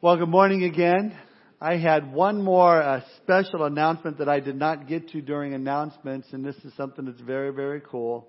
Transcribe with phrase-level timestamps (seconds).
[0.00, 1.12] Well, good morning again.
[1.60, 6.28] I had one more uh, special announcement that I did not get to during announcements,
[6.30, 8.28] and this is something that's very, very cool.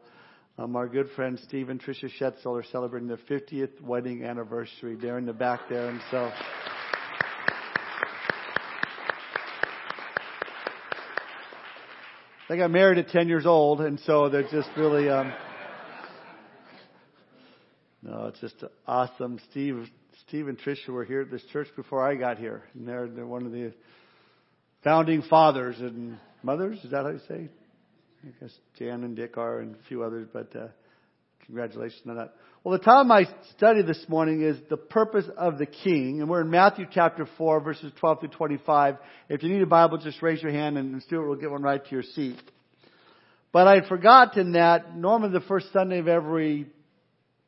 [0.58, 4.96] Um, our good friend Steve and Tricia Schetzel are celebrating their 50th wedding anniversary.
[4.96, 6.32] They're in the back there, and so.
[12.50, 15.32] They got married at 10 years old, and so they're just really, um,
[18.02, 18.56] no, it's just
[18.88, 19.40] awesome.
[19.52, 19.88] Steve
[20.28, 23.26] Steve and Tricia were here at this church before I got here, and they're, they're
[23.26, 23.74] one of the
[24.84, 26.80] founding fathers and mothers.
[26.84, 27.50] Is that how you say?
[28.24, 30.28] I guess Jan and Dick are, and a few others.
[30.32, 30.68] But uh,
[31.46, 32.34] congratulations on that.
[32.64, 36.42] Well, the time I study this morning is the purpose of the King, and we're
[36.42, 38.98] in Matthew chapter four, verses 12 through 25.
[39.30, 41.84] If you need a Bible, just raise your hand, and Stuart will get one right
[41.84, 42.38] to your seat.
[43.52, 46.68] But I had forgotten that normally the first Sunday of every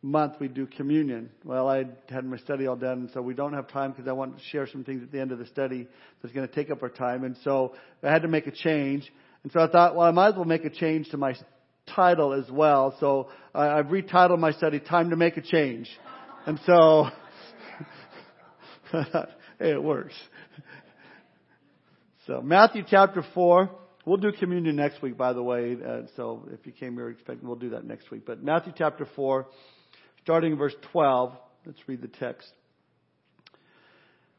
[0.02, 1.30] month we do communion.
[1.44, 4.38] Well, I had my study all done, so we don't have time because I want
[4.38, 5.88] to share some things at the end of the study
[6.22, 7.24] that's going to take up our time.
[7.24, 9.12] And so I had to make a change.
[9.44, 11.36] And so I thought, well, I might as well make a change to my
[11.96, 12.96] title as well.
[13.00, 15.90] So I've retitled my study, Time to Make a Change.
[16.48, 17.08] And so,
[18.92, 19.04] hey,
[19.60, 20.16] it works.
[22.28, 23.70] So Matthew chapter 4.
[24.04, 25.78] We'll do communion next week, by the way.
[25.78, 28.26] Uh, so if you came here expecting, we'll do that next week.
[28.26, 29.46] But Matthew chapter 4
[30.24, 31.34] starting in verse 12.
[31.66, 32.50] Let's read the text.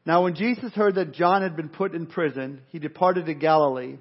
[0.05, 3.99] Now when Jesus heard that John had been put in prison, he departed to Galilee.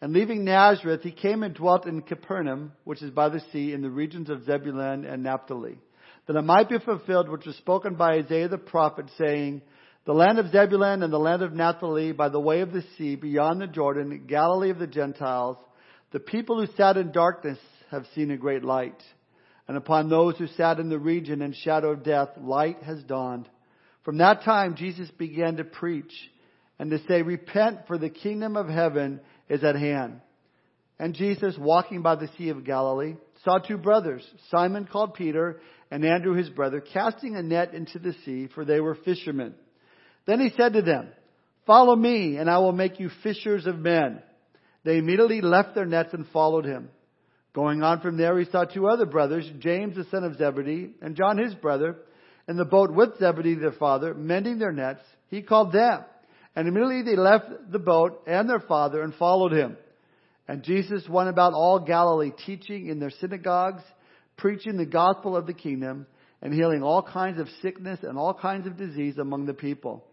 [0.00, 3.82] And leaving Nazareth, he came and dwelt in Capernaum, which is by the sea, in
[3.82, 5.78] the regions of Zebulun and Naphtali,
[6.26, 9.62] that it might be fulfilled which was spoken by Isaiah the prophet, saying,
[10.04, 13.14] The land of Zebulun and the land of Naphtali, by the way of the sea,
[13.14, 15.56] beyond the Jordan, Galilee of the Gentiles,
[16.10, 17.58] the people who sat in darkness
[17.92, 19.00] have seen a great light.
[19.72, 23.48] And upon those who sat in the region and shadow of death, light has dawned.
[24.04, 26.12] From that time, Jesus began to preach
[26.78, 30.20] and to say, Repent, for the kingdom of heaven is at hand.
[30.98, 33.14] And Jesus, walking by the Sea of Galilee,
[33.44, 35.58] saw two brothers, Simon called Peter
[35.90, 39.54] and Andrew his brother, casting a net into the sea, for they were fishermen.
[40.26, 41.08] Then he said to them,
[41.66, 44.22] Follow me, and I will make you fishers of men.
[44.84, 46.90] They immediately left their nets and followed him.
[47.54, 51.16] Going on from there, he saw two other brothers, James the son of Zebedee, and
[51.16, 51.96] John his brother,
[52.48, 55.02] in the boat with Zebedee their father, mending their nets.
[55.28, 56.04] He called them.
[56.56, 59.76] And immediately they left the boat and their father and followed him.
[60.48, 63.82] And Jesus went about all Galilee, teaching in their synagogues,
[64.36, 66.06] preaching the gospel of the kingdom,
[66.40, 70.04] and healing all kinds of sickness and all kinds of disease among the people.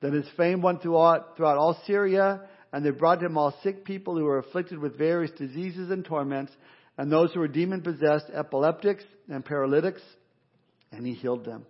[0.00, 2.40] Then his fame went throughout, throughout all Syria,
[2.72, 6.52] and they brought him all sick people who were afflicted with various diseases and torments,
[6.96, 10.02] and those who were demon possessed, epileptics and paralytics,
[10.92, 11.66] and he healed them.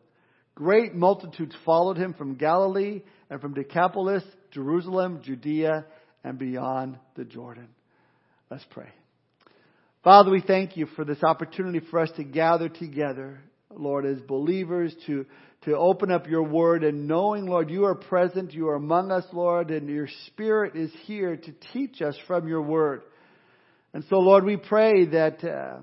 [0.55, 5.87] Great multitudes followed him from Galilee and from Decapolis, Jerusalem, Judea,
[6.23, 7.69] and beyond the Jordan.
[8.51, 8.89] Let's pray.
[10.05, 13.41] Father, we thank you for this opportunity for us to gather together,
[13.71, 15.25] Lord, as believers to,
[15.65, 19.25] to open up your word and knowing, Lord, you are present, you are among us,
[19.33, 23.03] Lord, and your spirit is here to teach us from your word.
[23.95, 25.79] And so, Lord, we pray that uh,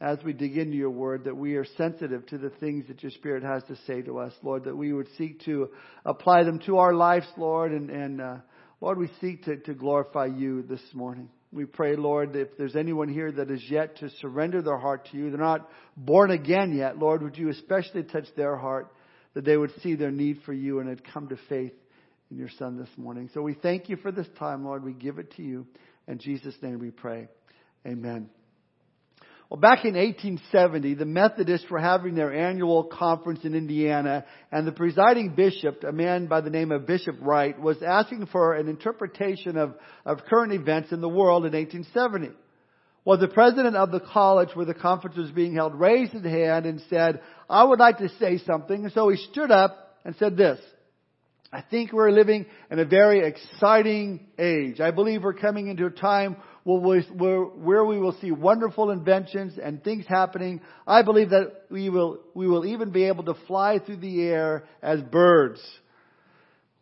[0.00, 3.12] as we dig into your word, that we are sensitive to the things that your
[3.12, 5.70] Spirit has to say to us, Lord, that we would seek to
[6.04, 8.36] apply them to our lives, Lord, and, and uh,
[8.80, 11.28] Lord, we seek to, to glorify you this morning.
[11.52, 15.16] We pray, Lord, if there's anyone here that is yet to surrender their heart to
[15.16, 18.92] you, they're not born again yet, Lord, would you especially touch their heart
[19.34, 21.72] that they would see their need for you and had come to faith
[22.32, 23.30] in your Son this morning.
[23.32, 24.82] So we thank you for this time, Lord.
[24.82, 25.66] We give it to you.
[26.12, 27.26] In Jesus' name we pray.
[27.86, 28.28] Amen.
[29.48, 34.72] Well, back in 1870, the Methodists were having their annual conference in Indiana, and the
[34.72, 39.56] presiding bishop, a man by the name of Bishop Wright, was asking for an interpretation
[39.56, 39.74] of,
[40.04, 42.36] of current events in the world in 1870.
[43.06, 46.66] Well, the president of the college where the conference was being held raised his hand
[46.66, 48.84] and said, I would like to say something.
[48.84, 50.60] And so he stood up and said this.
[51.54, 54.80] I think we're living in a very exciting age.
[54.80, 60.06] I believe we're coming into a time where we will see wonderful inventions and things
[60.08, 60.62] happening.
[60.86, 64.64] I believe that we will, we will even be able to fly through the air
[64.82, 65.60] as birds.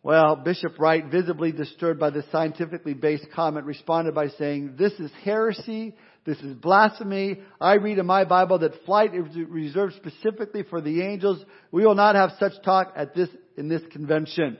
[0.03, 5.11] Well, Bishop Wright, visibly disturbed by this scientifically based comment, responded by saying, this is
[5.23, 5.95] heresy.
[6.23, 7.39] This is blasphemy.
[7.59, 11.43] I read in my Bible that flight is reserved specifically for the angels.
[11.71, 14.57] We will not have such talk at this, in this convention.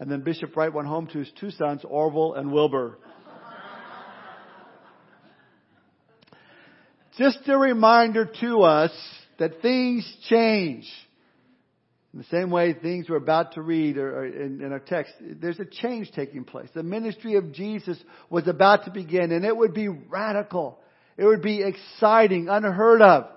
[0.00, 2.98] And then Bishop Wright went home to his two sons, Orville and Wilbur.
[7.16, 8.90] Just a reminder to us
[9.38, 10.90] that things change.
[12.12, 15.14] In the same way, things we're about to read or, or in, in our text,
[15.20, 16.68] there's a change taking place.
[16.74, 17.98] The ministry of Jesus
[18.28, 20.78] was about to begin, and it would be radical.
[21.16, 23.28] It would be exciting, unheard of.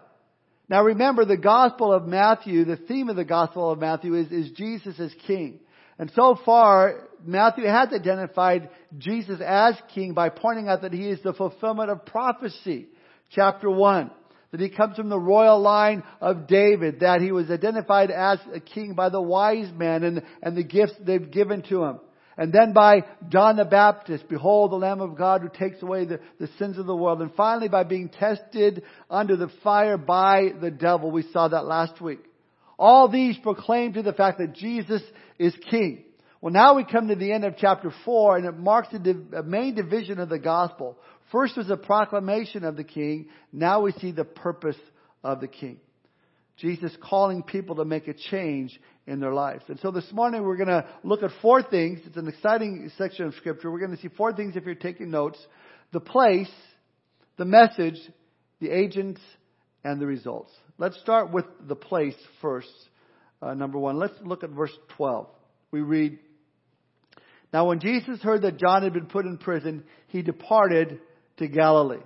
[0.67, 4.51] Now remember, the Gospel of Matthew, the theme of the Gospel of Matthew is, is
[4.51, 5.61] Jesus as King.
[5.97, 11.21] And so far, Matthew has identified Jesus as King by pointing out that he is
[11.23, 12.87] the fulfillment of prophecy.
[13.29, 14.11] Chapter 1
[14.55, 18.59] that he comes from the royal line of David, that he was identified as a
[18.61, 21.99] king by the wise men and, and the gifts they've given to him.
[22.37, 26.19] And then by John the Baptist, behold the Lamb of God who takes away the,
[26.39, 27.21] the sins of the world.
[27.21, 31.11] And finally by being tested under the fire by the devil.
[31.11, 32.19] We saw that last week.
[32.77, 35.01] All these proclaim to the fact that Jesus
[35.39, 36.03] is king.
[36.41, 39.73] Well, now we come to the end of chapter 4 and it marks the main
[39.73, 40.97] division of the gospel.
[41.31, 43.29] First was a proclamation of the king.
[43.51, 44.77] Now we see the purpose
[45.23, 45.79] of the king.
[46.57, 49.63] Jesus calling people to make a change in their lives.
[49.67, 51.99] And so this morning we're going to look at four things.
[52.05, 53.69] It's an exciting section of scripture.
[53.69, 55.37] We're going to see four things if you're taking notes.
[55.91, 56.51] The place,
[57.37, 57.99] the message,
[58.61, 59.19] the agents,
[59.83, 60.51] and the results.
[60.77, 62.73] Let's start with the place first.
[63.41, 63.97] Uh, number one.
[63.97, 65.27] Let's look at verse 12.
[65.71, 66.19] We read,
[67.51, 70.99] Now when Jesus heard that John had been put in prison, he departed
[71.37, 72.03] to Galilee.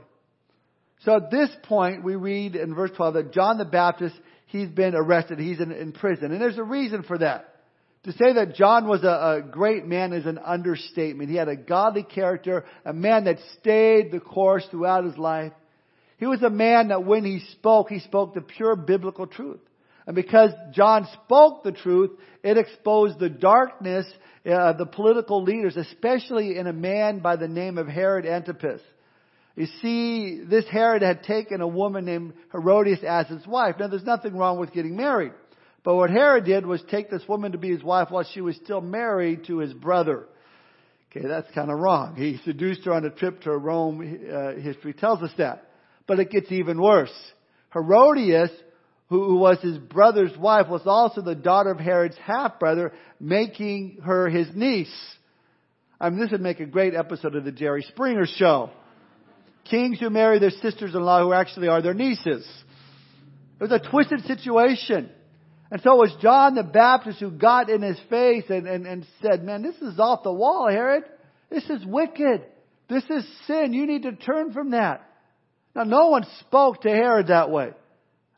[1.06, 4.16] So at this point, we read in verse 12 that John the Baptist,
[4.48, 5.40] he's been arrested.
[5.40, 6.32] He's in, in prison.
[6.32, 7.56] And there's a reason for that.
[8.04, 11.30] To say that John was a, a, great man is an understatement.
[11.30, 15.52] He had a godly character, a man that stayed the course throughout his life.
[16.18, 19.60] He was a man that when he spoke, he spoke the pure biblical truth.
[20.06, 22.12] And because John spoke the truth,
[22.44, 24.06] it exposed the darkness
[24.46, 28.82] of uh, the political leaders, especially in a man by the name of Herod Antipas.
[29.60, 33.76] You see, this Herod had taken a woman named Herodias as his wife.
[33.78, 35.34] Now there's nothing wrong with getting married.
[35.84, 38.56] But what Herod did was take this woman to be his wife while she was
[38.56, 40.28] still married to his brother.
[41.12, 42.16] Okay, that's kind of wrong.
[42.16, 44.00] He seduced her on a trip to Rome.
[44.34, 45.70] Uh, history tells us that.
[46.08, 47.12] But it gets even worse.
[47.74, 48.52] Herodias,
[49.10, 54.48] who was his brother's wife, was also the daughter of Herod's half-brother, making her his
[54.56, 54.88] niece.
[56.00, 58.70] I mean, this would make a great episode of the Jerry Springer show.
[59.70, 62.48] Kings who marry their sisters-in-law who actually are their nieces.
[63.60, 65.10] It was a twisted situation.
[65.72, 69.06] And so it was John the Baptist who got in his face and, and, and
[69.22, 71.04] said, man, this is off the wall, Herod.
[71.50, 72.44] This is wicked.
[72.90, 73.74] This is sin.
[73.74, 75.06] You need to turn from that.
[75.76, 77.72] Now no one spoke to Herod that way.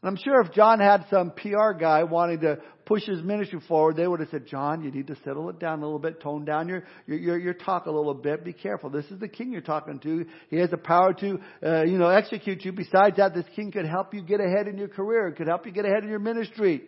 [0.01, 3.95] And I'm sure if John had some PR guy wanting to push his ministry forward,
[3.95, 6.43] they would have said, John, you need to settle it down a little bit, tone
[6.43, 8.89] down your, your, your, your talk a little bit, be careful.
[8.89, 10.25] This is the king you're talking to.
[10.49, 12.71] He has the power to, uh, you know, execute you.
[12.71, 15.71] Besides that, this king could help you get ahead in your career, could help you
[15.71, 16.81] get ahead in your ministry.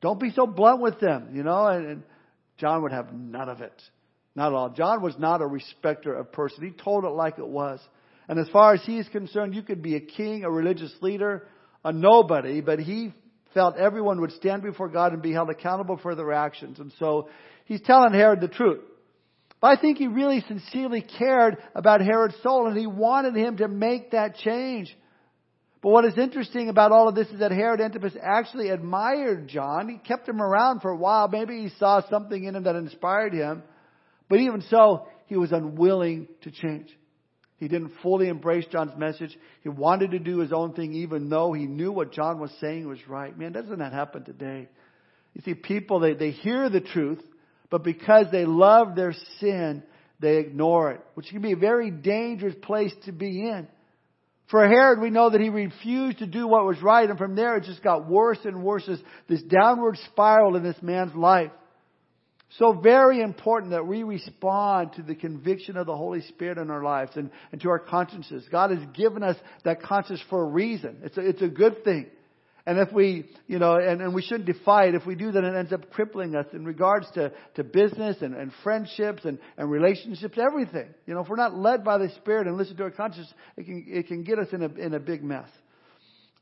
[0.00, 2.02] Don't be so blunt with them, you know, and, and
[2.56, 3.82] John would have none of it.
[4.34, 4.70] Not at all.
[4.70, 6.64] John was not a respecter of person.
[6.64, 7.80] He told it like it was.
[8.28, 11.46] And as far as he is concerned, you could be a king, a religious leader,
[11.84, 13.12] a nobody, but he
[13.54, 16.78] felt everyone would stand before God and be held accountable for their actions.
[16.78, 17.28] And so
[17.64, 18.80] he's telling Herod the truth.
[19.60, 23.68] But I think he really sincerely cared about Herod's soul and he wanted him to
[23.68, 24.96] make that change.
[25.82, 29.88] But what is interesting about all of this is that Herod Antipas actually admired John.
[29.88, 31.28] He kept him around for a while.
[31.28, 33.62] Maybe he saw something in him that inspired him.
[34.28, 36.88] But even so, he was unwilling to change.
[37.58, 39.36] He didn't fully embrace John's message.
[39.62, 42.86] He wanted to do his own thing even though he knew what John was saying
[42.86, 43.36] was right.
[43.36, 44.68] Man, doesn't that happen today?
[45.34, 47.20] You see, people, they, they hear the truth,
[47.70, 49.82] but because they love their sin,
[50.20, 53.68] they ignore it, which can be a very dangerous place to be in.
[54.50, 57.56] For Herod, we know that he refused to do what was right, and from there
[57.56, 61.50] it just got worse and worse, this, this downward spiral in this man's life.
[62.56, 66.82] So very important that we respond to the conviction of the Holy Spirit in our
[66.82, 68.46] lives and, and to our consciences.
[68.50, 71.00] God has given us that conscience for a reason.
[71.02, 72.06] It's a, it's a good thing.
[72.64, 75.44] And if we, you know, and, and we shouldn't defy it, if we do, then
[75.44, 79.70] it ends up crippling us in regards to, to business and, and friendships and, and
[79.70, 80.86] relationships, everything.
[81.06, 83.64] You know, if we're not led by the Spirit and listen to our conscience, it
[83.64, 85.48] can, it can get us in a, in a big mess.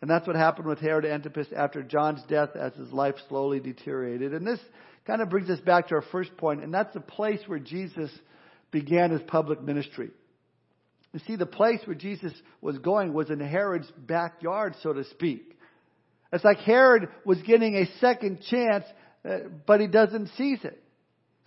[0.01, 4.35] And that's what happened with Herod Antipas after John's death as his life slowly deteriorated.
[4.35, 4.61] And this
[5.07, 8.11] kind of brings us back to our first point, and that's the place where Jesus
[8.71, 10.11] began his public ministry.
[11.13, 15.57] You see, the place where Jesus was going was in Herod's backyard, so to speak.
[16.33, 18.85] It's like Herod was getting a second chance,
[19.25, 20.83] uh, but he doesn't seize it.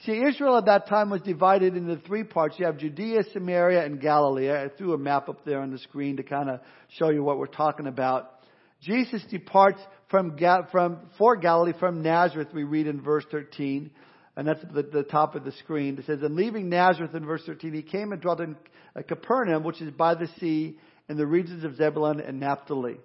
[0.06, 2.56] See, Israel at that time was divided into three parts.
[2.58, 4.50] You have Judea, Samaria, and Galilee.
[4.50, 6.62] I threw a map up there on the screen to kind of
[6.98, 8.39] show you what we're talking about.
[8.82, 10.38] Jesus departs from,
[10.72, 13.92] from, for Galilee from Nazareth, we read in verse 13.
[14.36, 15.98] And that's the, the top of the screen.
[15.98, 18.56] It says, And leaving Nazareth in verse 13, he came and dwelt in
[18.96, 20.78] uh, Capernaum, which is by the sea,
[21.10, 22.98] in the regions of Zebulun and Naphtali.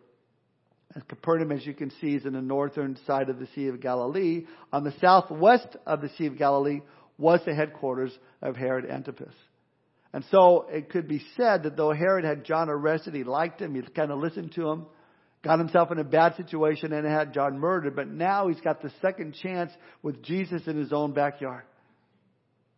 [0.95, 3.81] And Capernaum, as you can see, is in the northern side of the Sea of
[3.81, 4.47] Galilee.
[4.73, 6.83] On the southwest of the Sea of Galilee
[7.19, 9.35] was the headquarters of Herod Antipas.
[10.13, 13.75] And so it could be said that though Herod had John arrested, he liked him,
[13.75, 14.87] he kind of listened to him,
[15.45, 18.91] got himself in a bad situation and had John murdered, but now he's got the
[19.03, 19.71] second chance
[20.03, 21.63] with Jesus in his own backyard.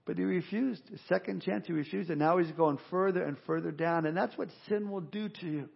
[0.05, 0.83] But he refused.
[0.93, 4.37] A second chance, he refused, and now he's going further and further down, and that's
[4.37, 5.69] what sin will do to you.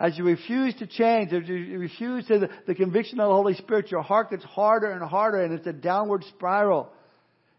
[0.00, 3.54] As you refuse to change, as you refuse to the, the conviction of the Holy
[3.54, 6.90] Spirit, your heart gets harder and harder, and it's a downward spiral.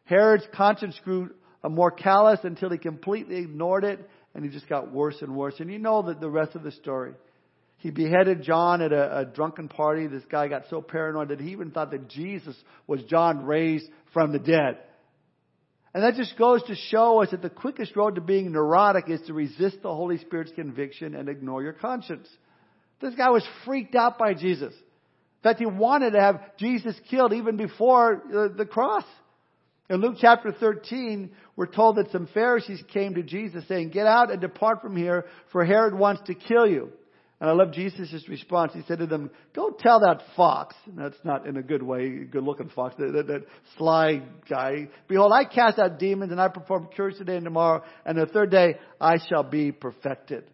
[0.05, 1.29] Herod's conscience grew
[1.63, 3.99] uh, more callous until he completely ignored it,
[4.35, 5.55] and he just got worse and worse.
[5.59, 7.13] And you know that the rest of the story.
[7.83, 10.07] He beheaded John at a, a, drunken party.
[10.07, 12.55] This guy got so paranoid that he even thought that Jesus
[12.87, 14.77] was John raised from the dead.
[15.93, 19.19] And that just goes to show us that the quickest road to being neurotic is
[19.27, 22.29] to resist the Holy Spirit's conviction and ignore your conscience.
[23.01, 24.73] This guy was freaked out by Jesus.
[24.73, 28.23] In fact, he wanted to have Jesus killed even before
[28.55, 29.03] the cross.
[29.89, 34.31] In Luke chapter 13, we're told that some Pharisees came to Jesus saying, Get out
[34.31, 36.93] and depart from here, for Herod wants to kill you.
[37.43, 38.71] And I love Jesus' response.
[38.73, 40.77] He said to them, Go tell that fox.
[40.85, 43.41] and That's not in a good way, good looking fox, that, that, that,
[43.77, 44.87] sly guy.
[45.09, 48.49] Behold, I cast out demons and I perform cures today and tomorrow, and the third
[48.49, 50.45] day I shall be perfected.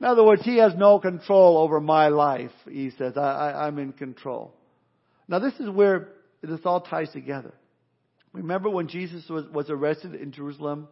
[0.00, 3.18] In other words, he has no control over my life, he says.
[3.18, 4.54] I, I, I'm in control.
[5.28, 6.08] Now, this is where
[6.40, 7.52] this all ties together.
[8.32, 10.88] Remember when Jesus was, was arrested in Jerusalem?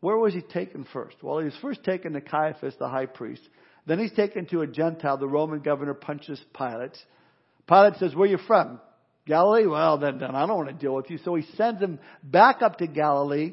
[0.00, 1.16] Where was he taken first?
[1.22, 3.48] Well, he was first taken to Caiaphas, the high priest.
[3.86, 6.96] Then he's taken to a Gentile, the Roman governor Pontius Pilate.
[7.68, 8.80] Pilate says, Where are you from?
[9.26, 9.66] Galilee?
[9.66, 11.18] Well, then, then I don't want to deal with you.
[11.24, 13.52] So he sends him back up to Galilee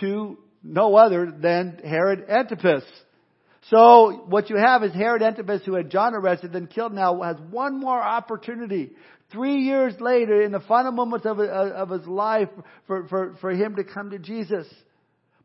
[0.00, 2.84] to no other than Herod Antipas.
[3.70, 7.36] So what you have is Herod Antipas, who had John arrested and killed now, has
[7.50, 8.92] one more opportunity.
[9.32, 12.48] Three years later, in the final moments of, of his life,
[12.86, 14.66] for, for, for him to come to Jesus.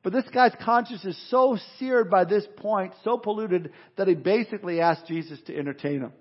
[0.02, 4.80] But this guy's conscience is so seared by this point, so polluted, that he basically
[4.80, 6.14] asked Jesus to entertain him.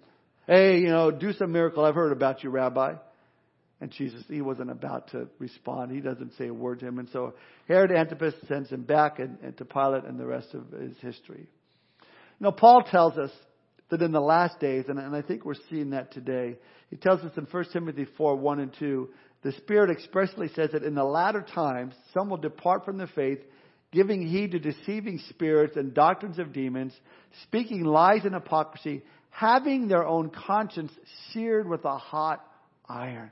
[0.47, 1.85] Hey, you know, do some miracle.
[1.85, 2.95] I've heard about you, Rabbi.
[3.81, 5.93] And Jesus, he wasn't about to respond.
[5.93, 6.99] He doesn't say a word to him.
[6.99, 7.35] And so
[7.69, 11.47] Herod Antipas sends him back and, and to Pilate, and the rest of his history.
[12.41, 13.31] Now, Paul tells us
[13.91, 16.57] that in the last days, and, and I think we're seeing that today,
[16.91, 19.09] he tells us in 1 Timothy 4, 1 and 2,
[19.43, 23.39] the Spirit expressly says that in the latter times, some will depart from the faith,
[23.93, 26.93] giving heed to deceiving spirits and doctrines of demons,
[27.45, 30.93] speaking lies and hypocrisy, having their own conscience
[31.33, 32.45] seared with a hot
[32.89, 33.31] iron.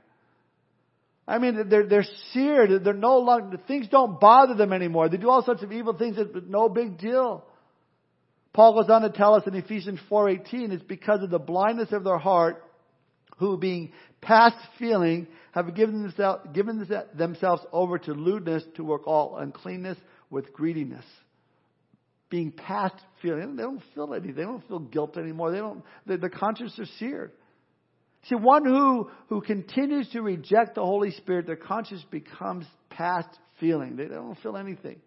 [1.27, 2.83] I mean, they're, they're seared.
[2.85, 5.09] They're no longer, things don't bother them anymore.
[5.09, 6.17] They do all sorts of evil things.
[6.17, 7.45] It's no big deal.
[8.53, 12.03] Paul goes on to tell us in Ephesians 4.18, it's because of the blindness of
[12.03, 12.63] their heart,
[13.37, 19.37] who being past feeling, have given themselves, given themselves over to lewdness to work all
[19.37, 19.97] uncleanness
[20.29, 21.05] with greediness.
[22.29, 23.55] Being past feeling.
[23.55, 24.35] They don't feel anything.
[24.35, 25.51] They don't feel guilt anymore.
[25.51, 27.31] They don't, the, their conscience are seared.
[28.27, 33.29] See, one who, who continues to reject the Holy Spirit, their conscience becomes past
[33.59, 33.95] feeling.
[33.95, 34.99] They don't feel anything.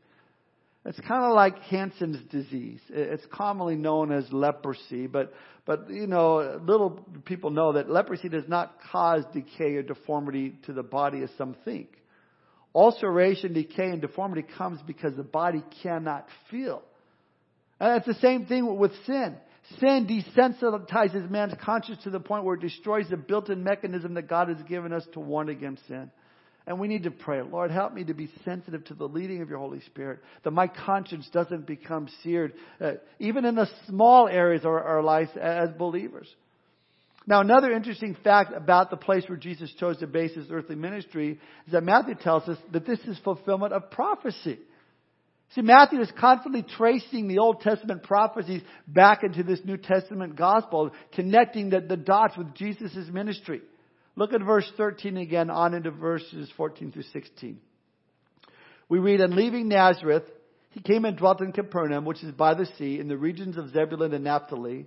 [0.87, 2.81] It's kind of like Hansen's disease.
[2.89, 5.35] It's commonly known as leprosy, but,
[5.67, 10.73] but, you know, little people know that leprosy does not cause decay or deformity to
[10.73, 12.00] the body as some think.
[12.75, 16.83] Ulceration, decay, and deformity comes because the body cannot feel.
[17.81, 19.37] And it's the same thing with sin.
[19.79, 24.49] Sin desensitizes man's conscience to the point where it destroys the built-in mechanism that God
[24.49, 26.11] has given us to warn against sin.
[26.67, 29.49] And we need to pray, Lord, help me to be sensitive to the leading of
[29.49, 34.63] your Holy Spirit, that my conscience doesn't become seared, uh, even in the small areas
[34.63, 36.29] of our, our lives as believers.
[37.27, 41.39] Now, another interesting fact about the place where Jesus chose to base his earthly ministry
[41.67, 44.59] is that Matthew tells us that this is fulfillment of prophecy.
[45.55, 50.93] See, Matthew is constantly tracing the Old Testament prophecies back into this New Testament gospel,
[51.13, 53.61] connecting the, the dots with Jesus' ministry.
[54.17, 57.59] Look at verse 13 again, on into verses 14 through 16.
[58.89, 60.25] We read, And leaving Nazareth,
[60.71, 63.71] he came and dwelt in Capernaum, which is by the sea, in the regions of
[63.71, 64.87] Zebulun and Naphtali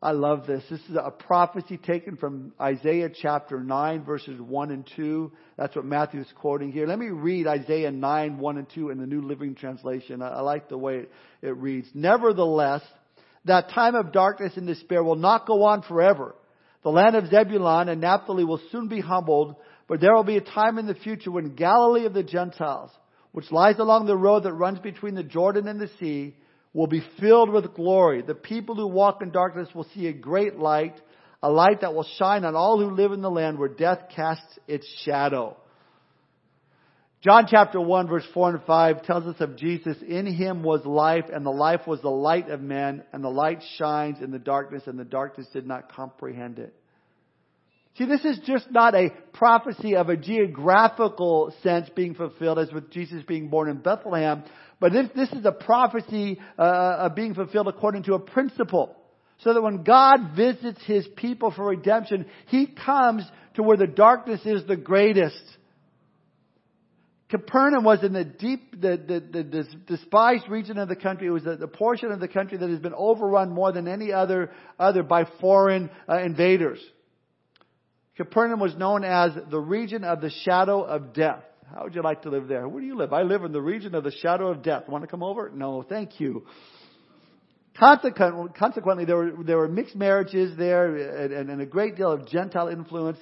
[0.00, 0.62] I love this.
[0.70, 5.32] This is a prophecy taken from Isaiah chapter 9 verses 1 and 2.
[5.56, 6.86] That's what Matthew is quoting here.
[6.86, 10.22] Let me read Isaiah 9, 1 and 2 in the New Living Translation.
[10.22, 11.12] I, I like the way it,
[11.42, 11.88] it reads.
[11.94, 12.82] Nevertheless,
[13.46, 16.36] that time of darkness and despair will not go on forever.
[16.84, 19.56] The land of Zebulun and Naphtali will soon be humbled,
[19.88, 22.92] but there will be a time in the future when Galilee of the Gentiles,
[23.32, 26.36] which lies along the road that runs between the Jordan and the sea,
[26.72, 28.22] will be filled with glory.
[28.22, 31.00] The people who walk in darkness will see a great light,
[31.42, 34.58] a light that will shine on all who live in the land where death casts
[34.66, 35.56] its shadow.
[37.20, 41.24] John chapter 1 verse 4 and 5 tells us of Jesus, in him was life
[41.32, 44.84] and the life was the light of men and the light shines in the darkness
[44.86, 46.74] and the darkness did not comprehend it.
[47.96, 52.90] See, this is just not a prophecy of a geographical sense being fulfilled as with
[52.90, 54.44] Jesus being born in Bethlehem,
[54.80, 58.94] but this, this is a prophecy uh, of being fulfilled according to a principle.
[59.40, 64.40] So that when God visits His people for redemption, He comes to where the darkness
[64.44, 65.40] is the greatest.
[67.28, 71.26] Capernaum was in the deep, the, the, the, despised region of the country.
[71.26, 74.12] It was the, the, portion of the country that has been overrun more than any
[74.12, 76.80] other, other by foreign uh, invaders.
[78.18, 81.44] Capernaum was known as the region of the shadow of death.
[81.72, 82.68] How would you like to live there?
[82.68, 83.12] Where do you live?
[83.12, 84.88] I live in the region of the shadow of death.
[84.88, 85.50] Want to come over?
[85.54, 86.44] No, thank you.
[87.78, 92.66] Consequently, there, were, there were mixed marriages there and, and a great deal of Gentile
[92.66, 93.18] influence.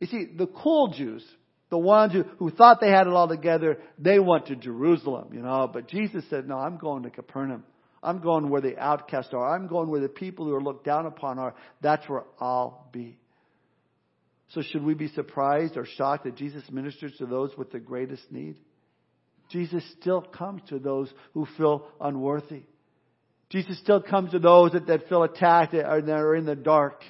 [0.00, 1.22] You see, the cool Jews,
[1.68, 5.42] the ones who, who thought they had it all together, they went to Jerusalem, you
[5.42, 5.68] know.
[5.70, 7.64] But Jesus said, no, I'm going to Capernaum.
[8.02, 9.54] I'm going where the outcasts are.
[9.54, 11.54] I'm going where the people who are looked down upon are.
[11.82, 13.18] That's where I'll be.
[14.48, 18.30] So should we be surprised or shocked that Jesus ministers to those with the greatest
[18.30, 18.56] need?
[19.50, 22.62] Jesus still comes to those who feel unworthy.
[23.50, 27.02] Jesus still comes to those that, that feel attacked or that are in the dark.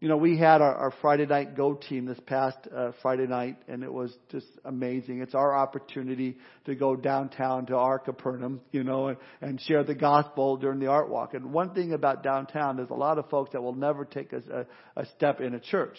[0.00, 3.58] You know, we had our, our Friday night go team this past uh, Friday night,
[3.68, 5.20] and it was just amazing.
[5.20, 9.94] It's our opportunity to go downtown to our Capernaum, you know, and, and share the
[9.94, 11.34] gospel during the art walk.
[11.34, 14.66] And one thing about downtown, there's a lot of folks that will never take a,
[14.96, 15.98] a, a step in a church.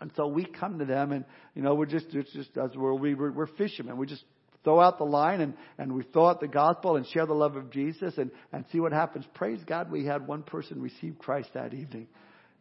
[0.00, 2.94] And so we come to them and, you know, we're just, it's just, as we're,
[2.94, 3.96] we, we're, we're fishermen.
[3.96, 4.24] We just
[4.64, 7.56] throw out the line and, and we throw out the gospel and share the love
[7.56, 9.24] of Jesus and, and see what happens.
[9.34, 12.08] Praise God we had one person receive Christ that evening.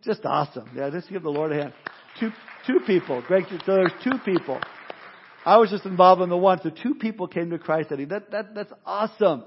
[0.04, 0.70] Just awesome.
[0.76, 1.74] Yeah, just give the Lord a hand.
[2.20, 2.30] Two,
[2.68, 3.24] two people.
[3.26, 3.46] Great.
[3.66, 4.60] So there's two people.
[5.46, 6.60] I was just involved in the one.
[6.62, 8.10] So two people came to Christ that evening.
[8.10, 9.46] That, that, that's awesome.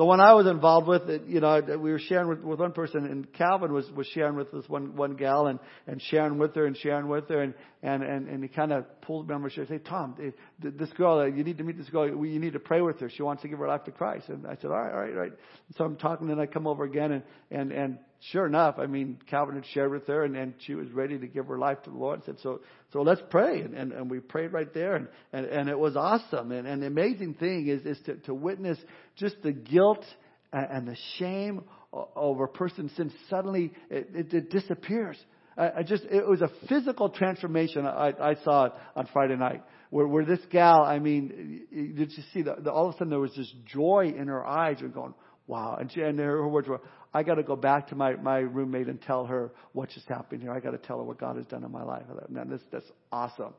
[0.00, 3.04] The one I was involved with, you know, we were sharing with, with one person,
[3.04, 6.64] and Calvin was, was sharing with this one, one gal, and, and sharing with her,
[6.64, 9.50] and sharing with her, and, and, and, and he kind of pulled me on my
[9.50, 10.16] said, Tom,
[10.58, 13.10] this girl, uh, you need to meet this girl, you need to pray with her.
[13.10, 14.30] She wants to give her life to Christ.
[14.30, 15.32] And I said, all right, all right, all right.
[15.76, 17.98] So I'm talking, and I come over again, and, and, and
[18.32, 21.26] sure enough, I mean, Calvin had shared with her, and, and she was ready to
[21.26, 22.20] give her life to the Lord.
[22.22, 22.60] I said, so,
[22.92, 23.62] so let's pray.
[23.62, 26.52] And, and, and we prayed right there, and, and, and it was awesome.
[26.52, 28.78] And, and the amazing thing is, is to, to witness
[29.16, 30.04] just the guilt
[30.52, 35.18] and the shame over a person's sin suddenly it, it, it disappears.
[35.56, 39.62] I, I, just it was a physical transformation I, I saw it on Friday night
[39.90, 43.20] where, where this gal I mean did you see that all of a sudden there
[43.20, 45.14] was this joy in her eyes and going
[45.46, 46.80] wow and, she, and her words were
[47.12, 50.42] I got to go back to my, my roommate and tell her what just happened
[50.42, 50.52] here.
[50.52, 52.04] I got to tell her what God has done in my life.
[52.10, 53.52] I thought, man, this, that's awesome.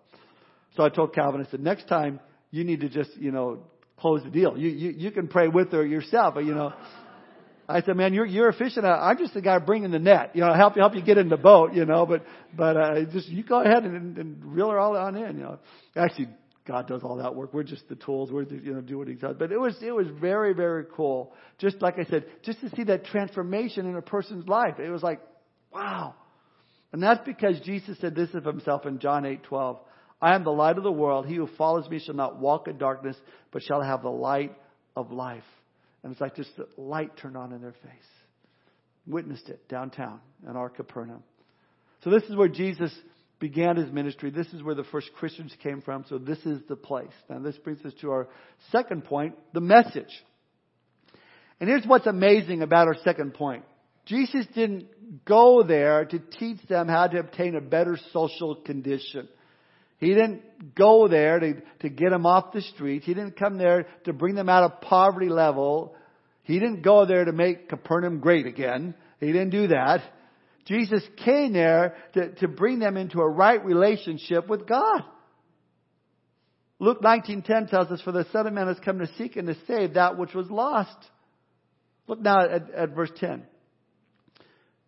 [0.77, 3.63] So I told Calvin, I said, next time you need to just, you know,
[3.97, 4.57] close the deal.
[4.57, 6.73] You, you, you can pray with her yourself, but you know,
[7.67, 8.83] I said, man, you're, you're fishing.
[8.83, 11.29] I'm just the guy bringing the net, you know, help you, help you get in
[11.29, 12.23] the boat, you know, but,
[12.55, 15.59] but, uh, just, you go ahead and, and reel her all on in, you know.
[15.95, 16.29] Actually,
[16.65, 17.53] God does all that work.
[17.53, 18.31] We're just the tools.
[18.31, 19.35] We're the, you know do what He does.
[19.39, 21.33] But it was it was very very cool.
[21.57, 24.79] Just like I said, just to see that transformation in a person's life.
[24.79, 25.21] It was like,
[25.73, 26.15] wow.
[26.93, 29.79] And that's because Jesus said this of Himself in John eight twelve.
[30.21, 31.25] I am the light of the world.
[31.25, 33.17] He who follows me shall not walk in darkness,
[33.51, 34.55] but shall have the light
[34.95, 35.43] of life.
[36.03, 38.09] And it's like just the light turned on in their face.
[39.07, 41.23] Witnessed it downtown in our Capernaum.
[42.03, 42.91] So this is where Jesus
[43.41, 44.29] began his ministry.
[44.29, 46.05] This is where the first Christians came from.
[46.07, 47.11] So this is the place.
[47.29, 48.29] Now this brings us to our
[48.71, 50.23] second point, the message.
[51.59, 53.65] And here's what's amazing about our second point.
[54.05, 59.27] Jesus didn't go there to teach them how to obtain a better social condition.
[59.97, 63.05] He didn't go there to, to get them off the streets.
[63.05, 65.95] He didn't come there to bring them out of poverty level.
[66.43, 68.95] He didn't go there to make Capernaum great again.
[69.19, 70.01] He didn't do that.
[70.65, 75.03] Jesus came there to, to bring them into a right relationship with God.
[76.79, 79.55] Luke 19:10 tells us, "For the Son of Man has come to seek and to
[79.67, 80.97] save that which was lost."
[82.07, 83.45] Look now at, at verse 10.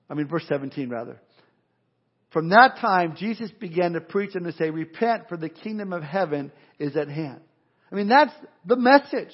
[0.09, 1.19] I mean, verse 17 rather.
[2.33, 6.01] From that time, Jesus began to preach and to say, repent for the kingdom of
[6.01, 7.41] heaven is at hand.
[7.91, 8.33] I mean, that's
[8.65, 9.31] the message.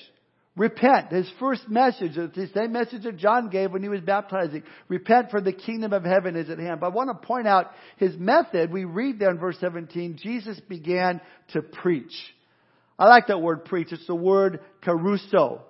[0.60, 1.14] Repent.
[1.14, 4.64] His first message, it's the same message that John gave when he was baptizing.
[4.90, 6.82] Repent for the kingdom of heaven is at hand.
[6.82, 8.70] But I want to point out his method.
[8.70, 11.22] We read there in verse 17, Jesus began
[11.54, 12.12] to preach.
[13.00, 13.94] I like that word preach.
[13.94, 15.62] It's the word kerusso.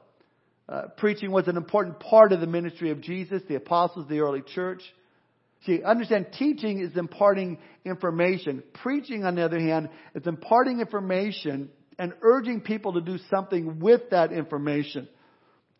[0.67, 4.41] Uh, preaching was an important part of the ministry of Jesus, the apostles, the early
[4.41, 4.81] church.
[5.67, 8.63] See, understand teaching is imparting information.
[8.81, 14.09] Preaching, on the other hand, is imparting information and urging people to do something with
[14.11, 15.07] that information.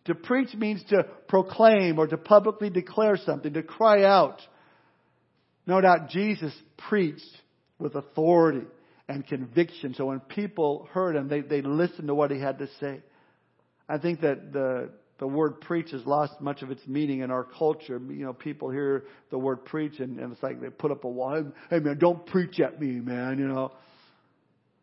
[0.06, 4.42] To preach means to proclaim or to publicly declare something, to cry out.
[5.66, 6.54] No doubt Jesus
[6.90, 7.24] preached
[7.80, 8.68] with authority
[9.08, 9.94] and conviction.
[9.94, 13.02] So when people heard him, they, they listened to what he had to say.
[13.88, 17.44] I think that the the word preach has lost much of its meaning in our
[17.44, 18.00] culture.
[18.00, 21.10] You know, people hear the word preach and, and it's like they put up a
[21.10, 21.52] wall.
[21.70, 23.74] Hey man, don't preach at me, man, you know.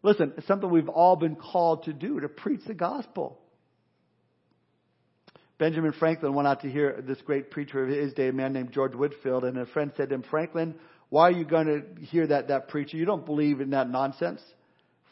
[0.03, 3.39] Listen, it's something we've all been called to do, to preach the gospel.
[5.59, 8.73] Benjamin Franklin went out to hear this great preacher of his day, a man named
[8.73, 10.75] George Whitefield, and a friend said to him, Franklin,
[11.09, 12.97] why are you going to hear that, that preacher?
[12.97, 14.43] You don't believe in that nonsense.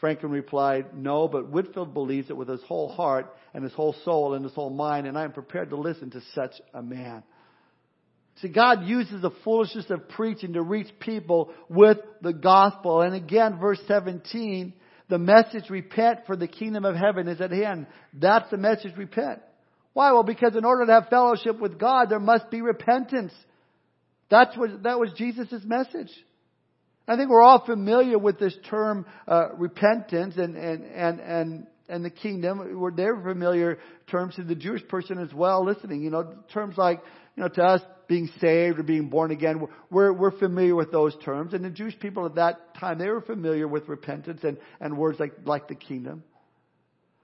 [0.01, 4.35] Franklin replied, No, but Whitfield believes it with his whole heart and his whole soul
[4.35, 7.23] and his whole mind, and I am prepared to listen to such a man.
[8.43, 13.01] See, God uses the foolishness of preaching to reach people with the gospel.
[13.01, 14.73] And again, verse 17,
[15.09, 17.87] the message repent for the kingdom of heaven is at hand.
[18.13, 19.41] That's the message repent.
[19.93, 20.13] Why?
[20.13, 23.33] Well, because in order to have fellowship with God, there must be repentance.
[24.31, 26.11] That's what, that was Jesus' message.
[27.07, 32.05] I think we're all familiar with this term uh, repentance and and and and and
[32.05, 32.81] the kingdom.
[32.81, 33.79] We're they're familiar
[34.11, 35.65] terms to the Jewish person as well.
[35.65, 37.03] Listening, you know, terms like
[37.37, 39.67] you know to us being saved or being born again.
[39.91, 43.21] We're we're familiar with those terms, and the Jewish people at that time they were
[43.21, 46.25] familiar with repentance and and words like like the kingdom.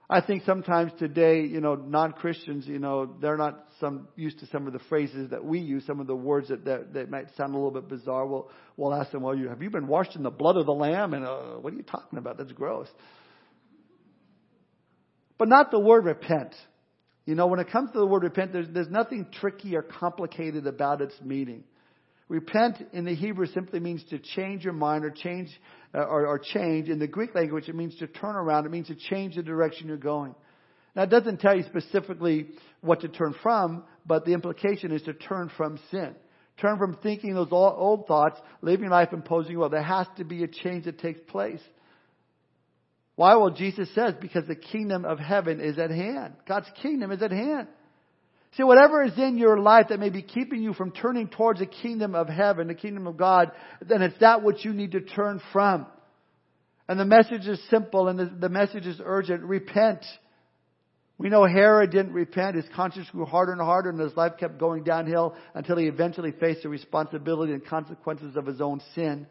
[0.09, 4.67] I think sometimes today, you know, non-Christians, you know, they're not some used to some
[4.67, 7.53] of the phrases that we use, some of the words that that, that might sound
[7.53, 8.25] a little bit bizarre.
[8.25, 10.73] We'll we'll ask them, well, you have you been washed in the blood of the
[10.73, 11.13] lamb?
[11.13, 12.37] And uh, what are you talking about?
[12.37, 12.89] That's gross.
[15.37, 16.53] But not the word repent.
[17.25, 20.65] You know, when it comes to the word repent, there's there's nothing tricky or complicated
[20.65, 21.63] about its meaning.
[22.27, 25.49] Repent in the Hebrew simply means to change your mind or change
[25.93, 26.87] uh, or, or change.
[26.87, 28.65] In the Greek language, it means to turn around.
[28.65, 30.33] It means to change the direction you're going.
[30.95, 32.47] Now, it doesn't tell you specifically
[32.79, 36.15] what to turn from, but the implication is to turn from sin.
[36.61, 39.69] Turn from thinking those old thoughts, living life imposing will.
[39.69, 41.61] There has to be a change that takes place.
[43.21, 43.35] Why?
[43.35, 46.33] Well, Jesus says, because the kingdom of heaven is at hand.
[46.47, 47.67] God's kingdom is at hand.
[48.57, 51.67] See, whatever is in your life that may be keeping you from turning towards the
[51.67, 53.51] kingdom of heaven, the kingdom of God,
[53.87, 55.85] then it's that which you need to turn from.
[56.89, 59.43] And the message is simple and the, the message is urgent.
[59.43, 60.03] Repent.
[61.19, 62.55] We know Herod didn't repent.
[62.55, 66.31] His conscience grew harder and harder and his life kept going downhill until he eventually
[66.31, 69.27] faced the responsibility and consequences of his own sin.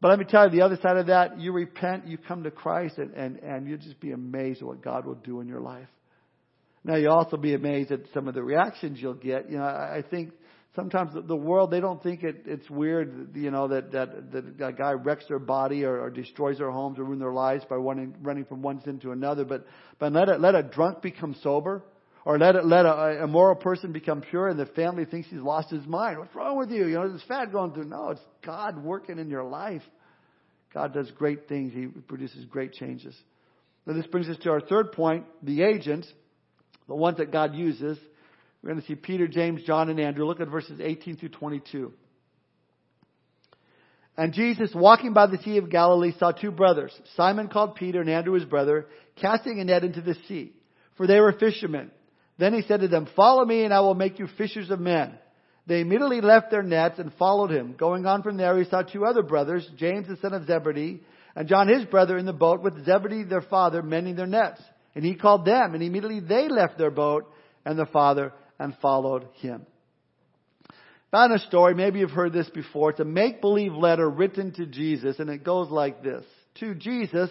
[0.00, 2.50] But let me tell you, the other side of that, you repent, you come to
[2.50, 5.60] Christ, and, and, and you'll just be amazed at what God will do in your
[5.60, 5.88] life.
[6.84, 9.50] Now you'll also be amazed at some of the reactions you'll get.
[9.50, 10.32] You know, I, I think
[10.76, 14.72] sometimes the world they don't think it, it's weird, you know, that that that a
[14.72, 18.14] guy wrecks their body or, or destroys their homes or ruins their lives by running
[18.20, 19.46] running from one sin to another.
[19.46, 19.66] But
[19.98, 21.82] but let a, let a drunk become sober,
[22.24, 25.40] or let a, let a, a moral person become pure, and the family thinks he's
[25.40, 26.18] lost his mind.
[26.18, 26.86] What's wrong with you?
[26.86, 27.84] You know, this fad going through.
[27.84, 29.82] No, it's God working in your life.
[30.72, 31.72] God does great things.
[31.72, 33.14] He produces great changes.
[33.86, 36.10] Now this brings us to our third point: the agents
[36.88, 37.98] the ones that God uses.
[38.62, 40.26] We're going to see Peter, James, John, and Andrew.
[40.26, 41.92] Look at verses 18 through 22.
[44.16, 48.08] And Jesus, walking by the Sea of Galilee, saw two brothers, Simon called Peter and
[48.08, 48.86] Andrew his brother,
[49.20, 50.52] casting a net into the sea,
[50.96, 51.90] for they were fishermen.
[52.38, 55.18] Then he said to them, Follow me, and I will make you fishers of men.
[55.66, 57.74] They immediately left their nets and followed him.
[57.78, 61.00] Going on from there, he saw two other brothers, James the son of Zebedee,
[61.34, 64.60] and John his brother in the boat with Zebedee their father, mending their nets.
[64.94, 67.32] And he called them, and immediately they left their boat
[67.64, 69.66] and the father and followed him.
[71.10, 72.90] Found a story, maybe you've heard this before.
[72.90, 76.24] It's a make-believe letter written to Jesus, and it goes like this.
[76.56, 77.30] To Jesus,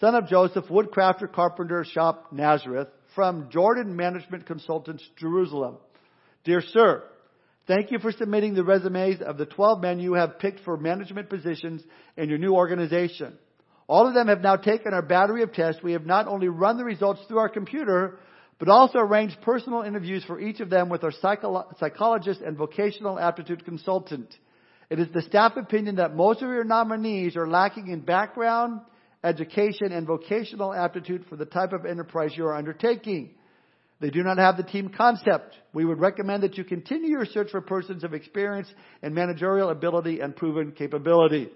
[0.00, 2.88] son of Joseph, woodcrafter, carpenter, shop, Nazareth,
[3.18, 5.78] from Jordan Management Consultants, Jerusalem.
[6.44, 7.02] Dear sir,
[7.66, 11.28] thank you for submitting the resumes of the 12 men you have picked for management
[11.28, 11.82] positions
[12.16, 13.36] in your new organization.
[13.88, 15.82] All of them have now taken our battery of tests.
[15.82, 18.20] We have not only run the results through our computer,
[18.60, 23.18] but also arranged personal interviews for each of them with our psycholo- psychologist and vocational
[23.18, 24.32] aptitude consultant.
[24.90, 28.82] It is the staff opinion that most of your nominees are lacking in background,
[29.24, 33.34] education, and vocational aptitude for the type of enterprise you are undertaking.
[34.00, 35.56] They do not have the team concept.
[35.72, 38.68] We would recommend that you continue your search for persons of experience
[39.02, 41.48] and managerial ability and proven capability.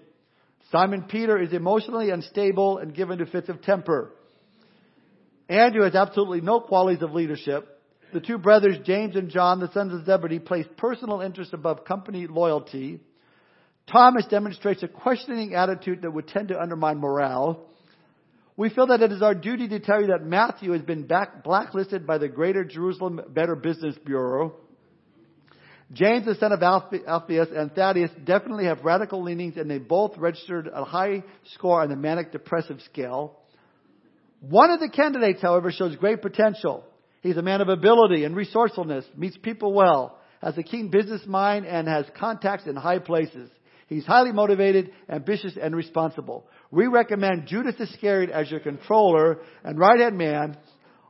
[0.71, 4.11] Simon Peter is emotionally unstable and given to fits of temper.
[5.47, 7.69] Andrew has absolutely no qualities of leadership.
[8.13, 12.27] The two brothers, James and John, the sons of Zebedee, place personal interest above company
[12.27, 12.99] loyalty.
[13.91, 17.65] Thomas demonstrates a questioning attitude that would tend to undermine morale.
[18.55, 21.43] We feel that it is our duty to tell you that Matthew has been back,
[21.43, 24.53] blacklisted by the Greater Jerusalem Better Business Bureau.
[25.91, 30.67] James, the son of Alphaeus, and Thaddeus definitely have radical leanings, and they both registered
[30.73, 33.39] a high score on the manic depressive scale.
[34.39, 36.83] One of the candidates, however, shows great potential.
[37.21, 41.65] He's a man of ability and resourcefulness, meets people well, has a keen business mind,
[41.65, 43.49] and has contacts in high places.
[43.87, 46.45] He's highly motivated, ambitious, and responsible.
[46.71, 50.57] We recommend Judas Iscariot as your controller and right hand man.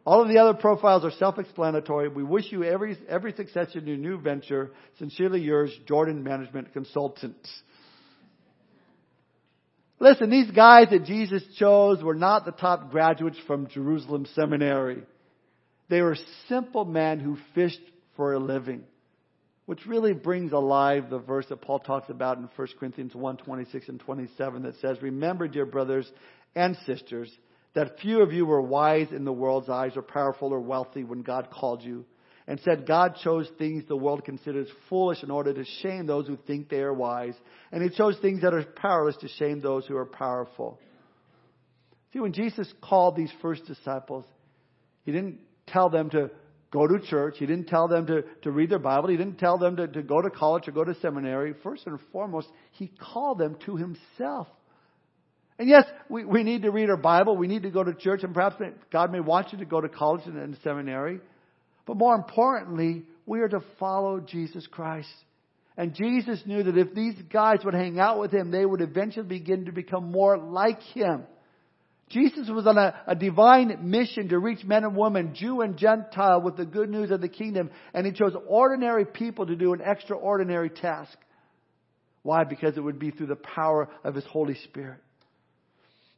[0.06, 2.10] All of the other profiles are self-explanatory.
[2.10, 4.72] We wish you every, every success in your new venture.
[5.00, 7.50] Sincerely yours, Jordan Management Consultants.
[10.00, 15.04] Listen, these guys that Jesus chose were not the top graduates from Jerusalem Seminary.
[15.90, 16.18] They were
[16.50, 17.80] simple men who fished
[18.18, 18.84] for a living
[19.66, 23.90] which really brings alive the verse that Paul talks about in 1 Corinthians 1 26
[23.90, 26.10] and 27 that says, Remember, dear brothers
[26.56, 27.32] and sisters,
[27.74, 31.22] that few of you were wise in the world's eyes or powerful or wealthy when
[31.22, 32.06] God called you,
[32.46, 36.36] and said God chose things the world considers foolish in order to shame those who
[36.36, 37.36] think they are wise,
[37.72, 40.80] and He chose things that are powerless to shame those who are powerful.
[42.12, 44.26] See, when Jesus called these first disciples,
[45.06, 46.30] He didn't tell them to
[46.74, 47.36] go to church.
[47.38, 49.10] He didn't tell them to, to read their Bible.
[49.10, 51.54] He didn't tell them to, to go to college or go to seminary.
[51.62, 54.48] First and foremost, he called them to himself.
[55.60, 57.38] And yes, we, we need to read our Bible.
[57.38, 58.24] We need to go to church.
[58.24, 58.56] And perhaps
[58.92, 61.20] God may want you to go to college and, and seminary.
[61.86, 65.14] But more importantly, we are to follow Jesus Christ.
[65.78, 69.28] And Jesus knew that if these guys would hang out with him, they would eventually
[69.28, 71.24] begin to become more like him.
[72.14, 76.42] Jesus was on a, a, divine mission to reach men and women, Jew and Gentile,
[76.42, 79.82] with the good news of the kingdom, and he chose ordinary people to do an
[79.84, 81.18] extraordinary task.
[82.22, 82.44] Why?
[82.44, 85.00] Because it would be through the power of his Holy Spirit.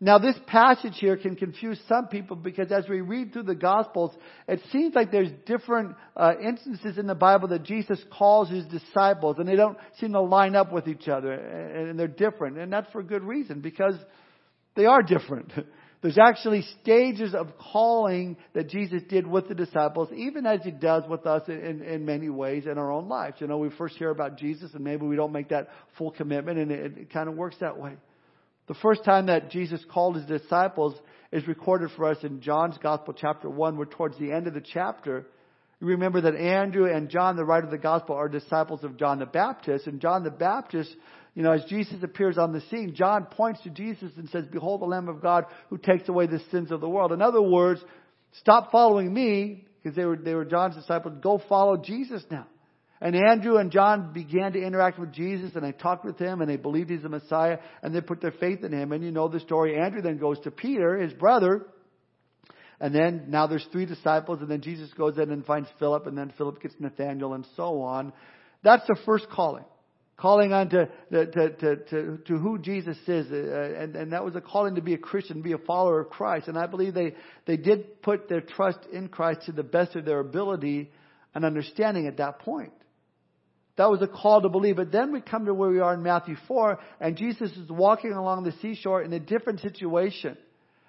[0.02, 4.12] Now, this passage here can confuse some people because as we read through the Gospels,
[4.48, 9.38] it seems like there's different uh, instances in the Bible that Jesus calls his disciples,
[9.40, 12.58] and they don't seem to line up with each other, and they're different.
[12.58, 13.96] And that's for good reason, because
[14.76, 15.52] they are different.
[16.02, 21.04] There's actually stages of calling that Jesus did with the disciples, even as he does
[21.10, 23.38] with us in, in many ways in our own lives.
[23.40, 26.60] You know, we first hear about Jesus and maybe we don't make that full commitment
[26.60, 27.94] and it, it kind of works that way.
[28.68, 30.96] The first time that Jesus called his disciples
[31.32, 33.78] is recorded for us in John's Gospel chapter 1.
[33.78, 35.28] We're towards the end of the chapter.
[35.80, 39.20] You remember that Andrew and John, the writer of the Gospel, are disciples of John
[39.20, 39.88] the Baptist.
[39.88, 40.96] And John the Baptist
[41.36, 44.82] you know, as Jesus appears on the scene, John points to Jesus and says, Behold
[44.82, 47.12] the Lamb of God who takes away the sins of the world.
[47.12, 47.82] In other words,
[48.40, 52.48] stop following me, because they were, they were John's disciples, go follow Jesus now.
[53.02, 56.50] And Andrew and John began to interact with Jesus and they talked with him and
[56.50, 58.94] they believed he's the Messiah and they put their faith in him.
[58.94, 59.78] And you know the story.
[59.78, 61.68] Andrew then goes to Peter, his brother,
[62.80, 66.18] and then now there's three disciples and then Jesus goes in and finds Philip and
[66.18, 68.14] then Philip gets Nathaniel and so on.
[68.64, 69.66] That's the first calling
[70.18, 73.32] calling on to, to, to, to, to who Jesus is.
[73.32, 76.10] Uh, and, and that was a calling to be a Christian, be a follower of
[76.10, 76.48] Christ.
[76.48, 80.06] And I believe they, they did put their trust in Christ to the best of
[80.06, 80.92] their ability
[81.34, 82.72] and understanding at that point.
[83.78, 84.78] That was a call to believe.
[84.78, 88.14] But then we come to where we are in Matthew 4, and Jesus is walking
[88.14, 90.38] along the seashore in a different situation.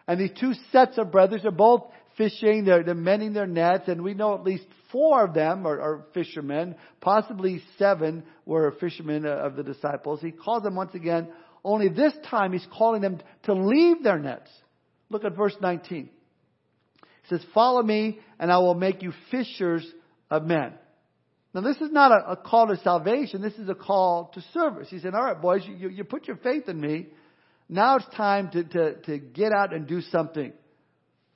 [0.07, 1.83] And these two sets of brothers are both
[2.17, 5.81] fishing, they're, they're mending their nets, and we know at least four of them are,
[5.81, 10.21] are fishermen, possibly seven were fishermen of the disciples.
[10.21, 11.29] He calls them once again,
[11.65, 14.51] only this time he's calling them to leave their nets.
[15.11, 16.09] Look at verse 19.
[16.09, 19.87] He says, Follow me, and I will make you fishers
[20.31, 20.75] of men.
[21.55, 23.41] Now, this is not a, a call to salvation.
[23.41, 24.89] This is a call to service.
[24.91, 27.07] He said, All right, boys, you, you put your faith in me.
[27.69, 30.53] Now it's time to, to, to get out and do something.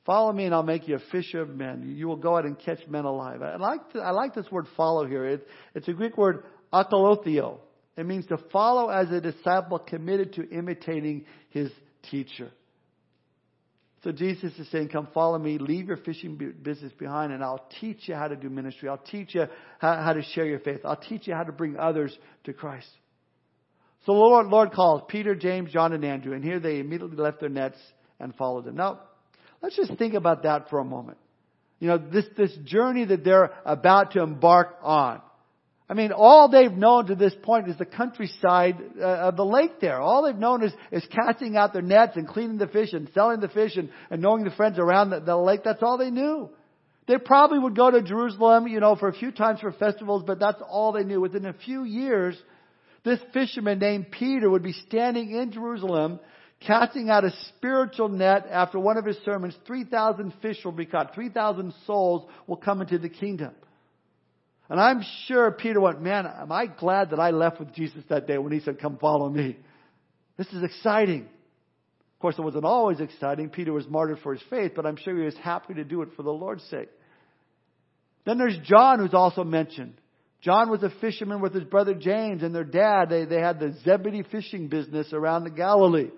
[0.06, 1.94] Follow me and I'll make you a fisher of men.
[1.96, 3.42] You will go out and catch men alive.
[3.42, 5.24] I like, to, I like this word follow here.
[5.26, 7.58] It, it's a Greek word akoloutheo.
[7.96, 11.70] It means to follow as a disciple committed to imitating his
[12.10, 12.50] teacher.
[14.02, 18.08] So Jesus is saying, come follow me, leave your fishing business behind, and I'll teach
[18.08, 18.88] you how to do ministry.
[18.88, 19.44] I'll teach you
[19.78, 20.80] how, how to share your faith.
[20.86, 22.88] I'll teach you how to bring others to Christ.
[24.06, 27.40] So the Lord, Lord calls Peter, James, John, and Andrew, and here they immediately left
[27.40, 27.76] their nets
[28.18, 28.76] and followed him.
[28.76, 29.00] Now,
[29.62, 31.18] let's just think about that for a moment.
[31.78, 35.22] You know, this, this journey that they're about to embark on.
[35.88, 39.80] I mean, all they've known to this point is the countryside uh, of the lake
[39.80, 40.00] there.
[40.00, 43.40] All they've known is, is casting out their nets and cleaning the fish and selling
[43.40, 45.62] the fish and, and knowing the friends around the, the lake.
[45.64, 46.48] That's all they knew.
[47.08, 50.38] They probably would go to Jerusalem, you know, for a few times for festivals, but
[50.38, 51.20] that's all they knew.
[51.20, 52.36] Within a few years,
[53.02, 56.20] this fisherman named Peter would be standing in Jerusalem
[56.66, 59.54] casting out a spiritual net after one of his sermons.
[59.66, 61.14] 3,000 fish will be caught.
[61.14, 63.52] 3,000 souls will come into the kingdom.
[64.68, 68.26] And I'm sure Peter went, man, am I glad that I left with Jesus that
[68.26, 69.56] day when he said, come follow me.
[70.36, 71.22] This is exciting.
[71.22, 73.48] Of course, it wasn't always exciting.
[73.48, 76.10] Peter was martyred for his faith, but I'm sure he was happy to do it
[76.16, 76.88] for the Lord's sake.
[78.24, 79.94] Then there's John who's also mentioned.
[80.42, 83.08] John was a fisherman with his brother James and their dad.
[83.10, 86.10] They, they had the Zebedee fishing business around the Galilee.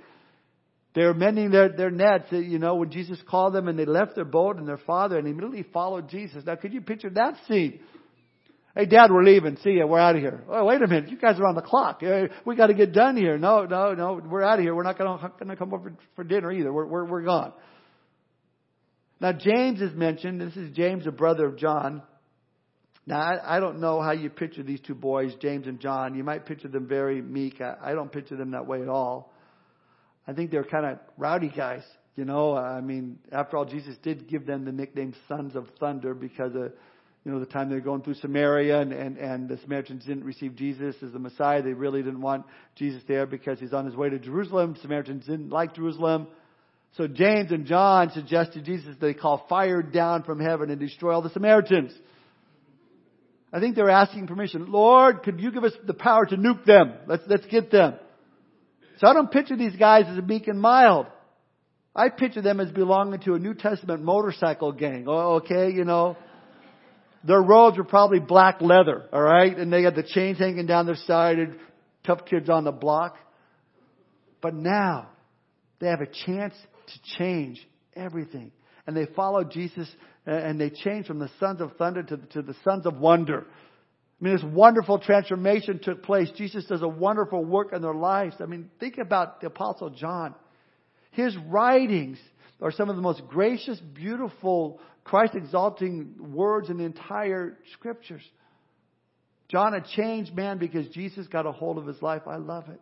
[0.94, 4.14] They were mending their, their nets, you know, when Jesus called them and they left
[4.14, 6.44] their boat and their father and immediately followed Jesus.
[6.44, 7.80] Now, could you picture that scene?
[8.74, 9.56] Hey, Dad, we're leaving.
[9.58, 9.86] See ya.
[9.86, 10.44] We're out of here.
[10.48, 11.10] Oh, wait a minute.
[11.10, 12.02] You guys are on the clock.
[12.02, 13.38] Eh, we got to get done here.
[13.38, 14.20] No, no, no.
[14.24, 14.74] We're out of here.
[14.74, 16.72] We're not going to come over for dinner either.
[16.72, 17.52] We're, we're, we're gone.
[19.20, 20.40] Now, James is mentioned.
[20.40, 22.02] This is James, the brother of John.
[23.06, 26.14] Now, I, I don't know how you picture these two boys, James and John.
[26.14, 27.60] You might picture them very meek.
[27.60, 29.31] I, I don't picture them that way at all.
[30.26, 31.82] I think they're kind of rowdy guys.
[32.16, 36.14] You know, I mean, after all, Jesus did give them the nickname Sons of Thunder
[36.14, 36.72] because of
[37.24, 40.24] you know, the time they were going through Samaria and, and, and the Samaritans didn't
[40.24, 41.62] receive Jesus as the Messiah.
[41.62, 44.76] They really didn't want Jesus there because he's on his way to Jerusalem.
[44.82, 46.26] Samaritans didn't like Jerusalem.
[46.96, 51.22] So James and John suggested Jesus they call fire down from heaven and destroy all
[51.22, 51.92] the Samaritans.
[53.52, 54.70] I think they're asking permission.
[54.70, 56.92] Lord, could you give us the power to nuke them?
[57.06, 57.94] Let's, let's get them.
[59.02, 61.06] So I don't picture these guys as meek and mild.
[61.94, 65.06] I picture them as belonging to a New Testament motorcycle gang.
[65.08, 66.16] Oh, okay, you know.
[67.24, 69.58] Their robes were probably black leather, alright?
[69.58, 71.58] And they had the chains hanging down their side and
[72.04, 73.16] tough kids on the block.
[74.40, 75.08] But now,
[75.80, 76.54] they have a chance
[76.86, 78.52] to change everything.
[78.86, 79.88] And they follow Jesus
[80.26, 83.48] and they change from the sons of thunder to, to the sons of wonder.
[84.22, 86.30] I mean, this wonderful transformation took place.
[86.36, 88.36] Jesus does a wonderful work in their lives.
[88.38, 90.36] I mean, think about the Apostle John.
[91.10, 92.18] His writings
[92.60, 98.22] are some of the most gracious, beautiful Christ exalting words in the entire scriptures.
[99.48, 102.22] John, a changed man because Jesus got a hold of his life.
[102.28, 102.80] I love it.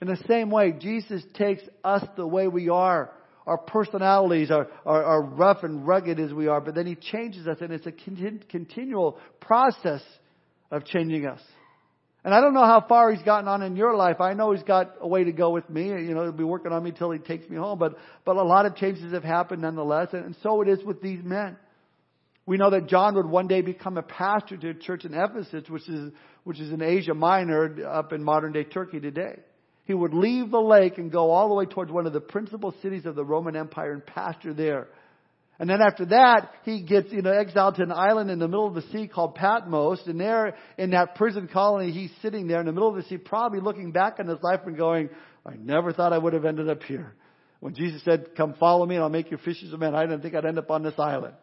[0.00, 3.10] In the same way, Jesus takes us the way we are.
[3.50, 7.48] Our personalities are, are, are rough and rugged as we are, but then he changes
[7.48, 10.02] us and it's a continual process
[10.70, 11.40] of changing us.
[12.22, 14.20] And I don't know how far he's gotten on in your life.
[14.20, 15.88] I know he's got a way to go with me.
[15.88, 17.80] You know, he'll be working on me till he takes me home.
[17.80, 20.10] But, but a lot of changes have happened nonetheless.
[20.12, 21.56] And, and so it is with these men.
[22.46, 25.68] We know that John would one day become a pastor to a church in Ephesus,
[25.68, 26.12] which is,
[26.44, 29.40] which is in Asia Minor up in modern day Turkey today.
[29.90, 32.72] He would leave the lake and go all the way towards one of the principal
[32.80, 34.86] cities of the Roman Empire and pastor there.
[35.58, 38.68] And then after that, he gets, you know, exiled to an island in the middle
[38.68, 40.00] of the sea called Patmos.
[40.06, 43.16] And there, in that prison colony, he's sitting there in the middle of the sea,
[43.16, 45.08] probably looking back on his life and going,
[45.44, 47.12] I never thought I would have ended up here.
[47.58, 50.22] When Jesus said, come follow me and I'll make you fishers of men, I didn't
[50.22, 51.34] think I'd end up on this island.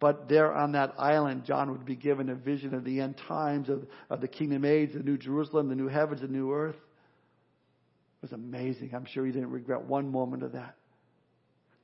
[0.00, 3.68] But there on that island, John would be given a vision of the end times
[3.68, 6.76] of, of the kingdom age, the new Jerusalem, the new heavens, the new earth.
[8.22, 8.92] It was amazing.
[8.94, 10.74] I'm sure he didn't regret one moment of that.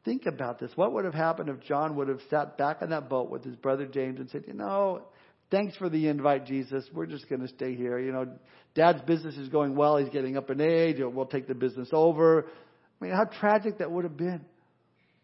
[0.05, 0.71] Think about this.
[0.75, 3.55] What would have happened if John would have sat back in that boat with his
[3.55, 5.03] brother James and said, you know,
[5.51, 6.85] thanks for the invite, Jesus.
[6.93, 8.01] We're just going to stay here.
[8.01, 8.27] You know,
[8.75, 9.99] dad's business is going well.
[9.99, 10.97] He's getting up in age.
[10.99, 12.47] We'll take the business over.
[13.01, 14.45] I mean, how tragic that would have been.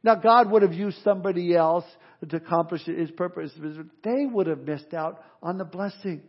[0.05, 1.85] Now, God would have used somebody else
[2.29, 3.51] to accomplish his purpose.
[4.05, 6.23] They would have missed out on the blessing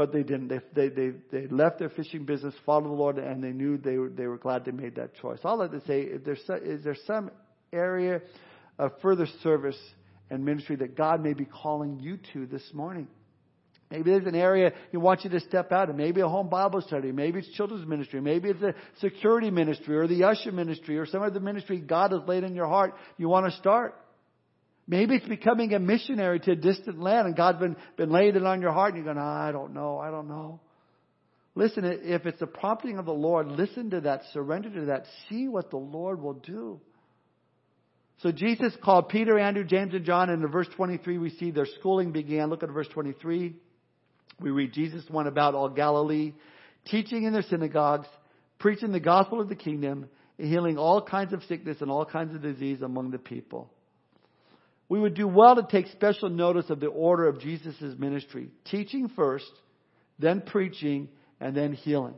[0.00, 0.48] but they didn't.
[0.48, 3.98] They, they, they, they left their fishing business, followed the Lord, and they knew they
[3.98, 5.40] were, they were glad they made that choice.
[5.44, 7.30] All have to say, if there's, is there some
[7.70, 8.22] area
[8.78, 9.76] of further service
[10.30, 13.08] and ministry that God may be calling you to this morning?
[13.90, 15.98] Maybe there's an area He wants you to step out in.
[15.98, 17.12] Maybe a home Bible study.
[17.12, 18.22] Maybe it's children's ministry.
[18.22, 22.22] Maybe it's a security ministry or the usher ministry or some other ministry God has
[22.26, 23.99] laid in your heart you want to start.
[24.86, 28.44] Maybe it's becoming a missionary to a distant land and God's been, been laying it
[28.44, 30.60] on your heart and you're going, I don't know, I don't know.
[31.54, 35.48] Listen, if it's the prompting of the Lord, listen to that, surrender to that, see
[35.48, 36.80] what the Lord will do.
[38.22, 41.66] So Jesus called Peter, Andrew, James, and John, and in verse 23 we see their
[41.78, 42.50] schooling began.
[42.50, 43.54] Look at verse 23.
[44.40, 46.32] We read Jesus went about all Galilee,
[46.86, 48.06] teaching in their synagogues,
[48.58, 50.08] preaching the gospel of the kingdom,
[50.38, 53.70] healing all kinds of sickness and all kinds of disease among the people.
[54.90, 58.48] We would do well to take special notice of the order of Jesus' ministry.
[58.64, 59.50] Teaching first,
[60.18, 61.08] then preaching,
[61.40, 62.16] and then healing.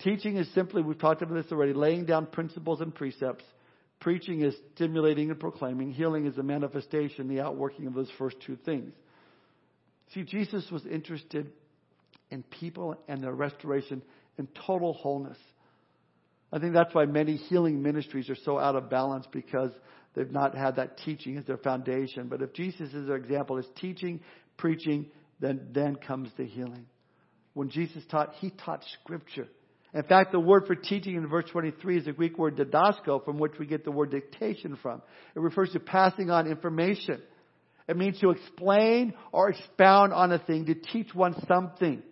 [0.00, 3.42] Teaching is simply, we've talked about this already, laying down principles and precepts.
[4.00, 5.90] Preaching is stimulating and proclaiming.
[5.90, 8.92] Healing is the manifestation, the outworking of those first two things.
[10.12, 11.50] See, Jesus was interested
[12.30, 14.02] in people and their restoration
[14.36, 15.38] in total wholeness.
[16.52, 19.70] I think that's why many healing ministries are so out of balance because
[20.18, 22.28] they've not had that teaching as their foundation.
[22.28, 24.20] But if Jesus is their example, is teaching,
[24.56, 25.06] preaching,
[25.38, 26.86] then then comes the healing.
[27.54, 29.46] When Jesus taught, he taught scripture.
[29.94, 33.38] In fact, the word for teaching in verse 23 is the Greek word didasko, from
[33.38, 35.00] which we get the word dictation from.
[35.34, 37.22] It refers to passing on information.
[37.88, 42.02] It means to explain or expound on a thing, to teach one something.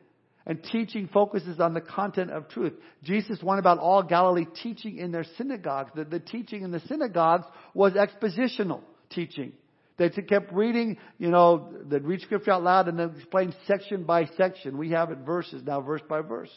[0.46, 2.72] And teaching focuses on the content of truth.
[3.02, 5.90] Jesus went about all Galilee teaching in their synagogues.
[5.96, 9.52] The, the teaching in the synagogues was expositional teaching.
[9.96, 14.26] They kept reading, you know, they'd read scripture out loud and then explain section by
[14.36, 14.76] section.
[14.76, 16.50] We have it verses now, verse by verse.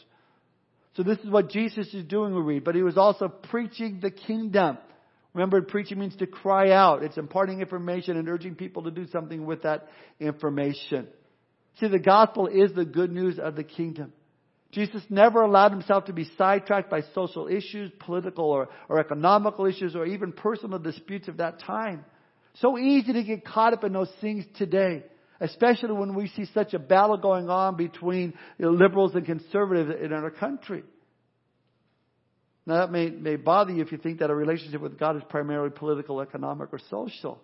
[0.94, 2.64] So this is what Jesus is doing, we read.
[2.64, 4.78] But he was also preaching the kingdom.
[5.32, 7.02] Remember, preaching means to cry out.
[7.02, 9.88] It's imparting information and urging people to do something with that
[10.18, 11.08] information.
[11.80, 14.12] See, the gospel is the good news of the kingdom.
[14.72, 19.96] Jesus never allowed himself to be sidetracked by social issues, political or, or economical issues,
[19.96, 22.04] or even personal disputes of that time.
[22.60, 25.04] So easy to get caught up in those things today,
[25.40, 30.30] especially when we see such a battle going on between liberals and conservatives in our
[30.30, 30.84] country.
[32.66, 35.22] Now that may, may bother you if you think that a relationship with God is
[35.28, 37.40] primarily political, economic, or social.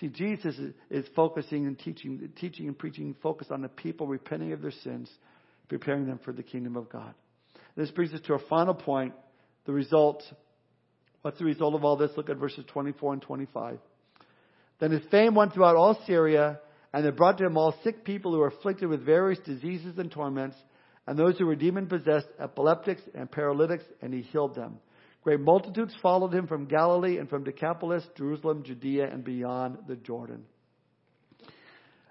[0.00, 0.54] See, Jesus
[0.90, 5.10] is, focusing and teaching, teaching and preaching, focused on the people repenting of their sins,
[5.68, 7.14] preparing them for the kingdom of God.
[7.76, 9.14] This brings us to our final point,
[9.64, 10.22] the result.
[11.22, 12.10] What's the result of all this?
[12.16, 13.78] Look at verses 24 and 25.
[14.80, 16.60] Then his fame went throughout all Syria,
[16.92, 20.10] and they brought to him all sick people who were afflicted with various diseases and
[20.10, 20.56] torments,
[21.06, 24.78] and those who were demon possessed, epileptics and paralytics, and he healed them.
[25.26, 30.44] Great multitudes followed him from Galilee and from Decapolis, Jerusalem, Judea, and beyond the Jordan.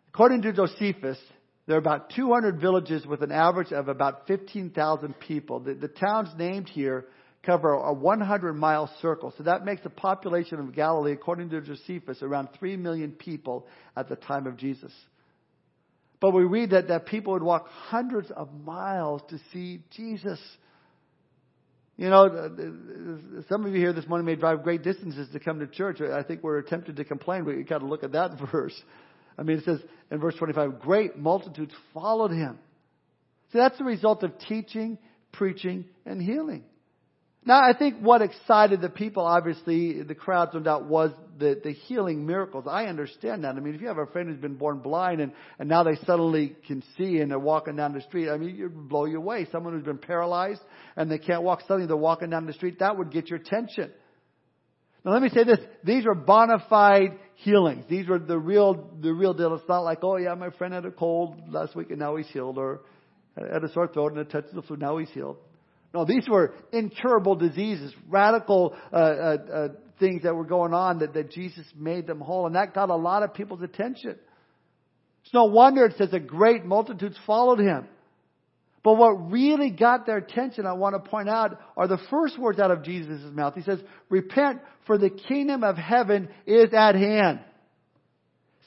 [0.09, 1.17] According to Josephus,
[1.65, 5.61] there are about 200 villages with an average of about 15,000 people.
[5.61, 7.05] The, the towns named here
[7.45, 9.33] cover a 100 mile circle.
[9.37, 14.09] So that makes the population of Galilee, according to Josephus, around 3 million people at
[14.09, 14.91] the time of Jesus.
[16.19, 20.39] But we read that, that people would walk hundreds of miles to see Jesus.
[21.97, 22.51] You know,
[23.47, 26.01] some of you here this morning may drive great distances to come to church.
[26.01, 28.75] I think we're tempted to complain, but you got to look at that verse.
[29.37, 29.79] I mean, it says
[30.11, 32.59] in verse 25, great multitudes followed him.
[33.53, 34.97] See, that's the result of teaching,
[35.31, 36.63] preaching, and healing.
[37.47, 41.73] Now, I think what excited the people, obviously, the crowds, no doubt, was the, the
[41.73, 42.65] healing miracles.
[42.67, 43.55] I understand that.
[43.55, 45.95] I mean, if you have a friend who's been born blind and, and now they
[46.07, 49.45] suddenly can see and they're walking down the street, I mean, would blow you away.
[49.51, 50.61] Someone who's been paralyzed
[50.95, 53.91] and they can't walk, suddenly they're walking down the street, that would get your attention.
[55.03, 57.85] Now let me say this, these were bona fide healings.
[57.87, 59.53] These were the real, the real deal.
[59.53, 62.27] It's not like, oh yeah, my friend had a cold last week and now he's
[62.29, 62.81] healed or
[63.37, 65.37] had a sore throat and a touch of the flu, now he's healed.
[65.95, 69.67] No, these were incurable diseases, radical uh, uh, uh,
[69.97, 72.95] things that were going on that, that Jesus made them whole, and that got a
[72.97, 74.17] lot of people's attention.
[75.23, 77.87] It's no wonder it says a great multitudes followed him.
[78.83, 82.59] But what really got their attention, I want to point out, are the first words
[82.59, 83.55] out of Jesus' mouth.
[83.55, 83.79] He says,
[84.09, 87.39] Repent, for the kingdom of heaven is at hand.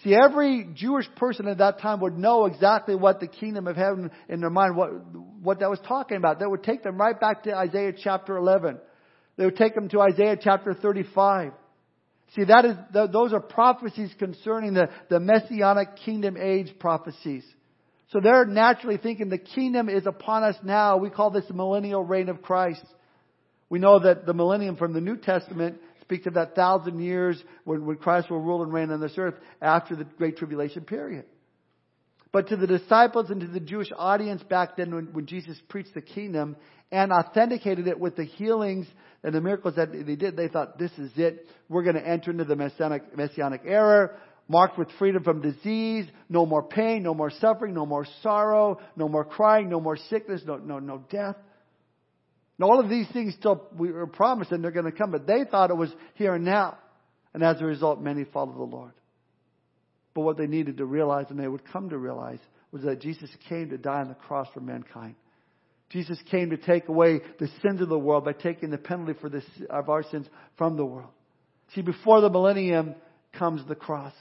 [0.05, 4.11] See, every Jewish person at that time would know exactly what the kingdom of heaven
[4.29, 4.91] in their mind, what,
[5.43, 6.39] what that was talking about.
[6.39, 8.79] That would take them right back to Isaiah chapter 11.
[9.37, 11.53] They would take them to Isaiah chapter 35.
[12.37, 12.77] See, that is,
[13.13, 17.45] those are prophecies concerning the, the messianic kingdom age prophecies.
[18.13, 20.99] So they're naturally thinking the kingdom is upon us now.
[20.99, 22.85] We call this the millennial reign of Christ.
[23.69, 25.79] We know that the millennium from the New Testament
[26.09, 29.35] speaks of that thousand years when, when Christ will rule and reign on this earth
[29.61, 31.27] after the Great Tribulation period.
[32.33, 35.93] But to the disciples and to the Jewish audience back then when, when Jesus preached
[35.93, 36.57] the kingdom
[36.91, 38.87] and authenticated it with the healings
[39.23, 41.47] and the miracles that they did, they thought, this is it.
[41.69, 44.13] We're going to enter into the messianic, messianic era.
[44.49, 49.09] marked with freedom from disease, no more pain, no more suffering, no more sorrow, no
[49.09, 51.37] more crying, no more sickness, no, no, no death.
[52.59, 55.27] Now, all of these things still we were promised and they're going to come, but
[55.27, 56.79] they thought it was here and now.
[57.35, 58.93] And as a result, many followed the Lord.
[60.15, 62.41] But what they needed to realize and they would come to realize
[62.73, 65.15] was that Jesus came to die on the cross for mankind.
[65.91, 69.29] Jesus came to take away the sins of the world by taking the penalty for
[69.29, 71.11] the, of our sins from the world.
[71.75, 72.95] See, before the millennium
[73.33, 74.13] comes the cross.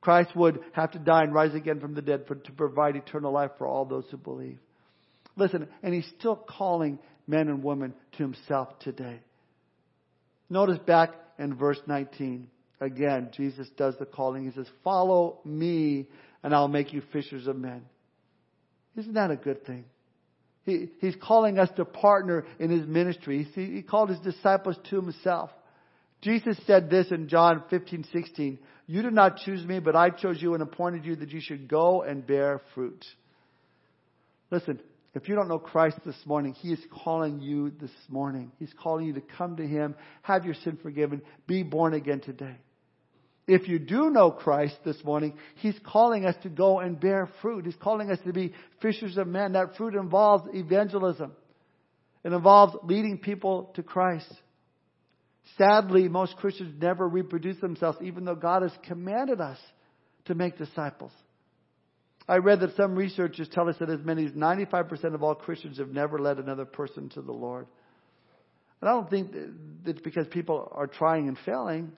[0.00, 3.32] Christ would have to die and rise again from the dead for, to provide eternal
[3.32, 4.58] life for all those who believe.
[5.36, 6.98] Listen, and he's still calling
[7.30, 9.20] men and women to himself today.
[10.50, 12.48] Notice back in verse 19.
[12.80, 14.44] Again, Jesus does the calling.
[14.44, 16.08] He says, Follow me,
[16.42, 17.82] and I'll make you fishers of men.
[18.96, 19.84] Isn't that a good thing?
[20.64, 23.48] He, he's calling us to partner in his ministry.
[23.54, 25.50] He, he called his disciples to himself.
[26.22, 28.58] Jesus said this in John 15, 16.
[28.86, 31.68] You did not choose me, but I chose you and appointed you that you should
[31.68, 33.04] go and bear fruit.
[34.50, 34.80] Listen,
[35.14, 38.52] if you don't know Christ this morning, He is calling you this morning.
[38.58, 42.56] He's calling you to come to Him, have your sin forgiven, be born again today.
[43.48, 47.64] If you do know Christ this morning, He's calling us to go and bear fruit.
[47.64, 49.52] He's calling us to be fishers of men.
[49.52, 51.32] That fruit involves evangelism.
[52.22, 54.32] It involves leading people to Christ.
[55.58, 59.58] Sadly, most Christians never reproduce themselves, even though God has commanded us
[60.26, 61.12] to make disciples.
[62.30, 65.78] I read that some researchers tell us that as many as 95% of all Christians
[65.78, 67.66] have never led another person to the Lord.
[68.80, 69.32] And I don't think
[69.84, 71.90] it's because people are trying and failing.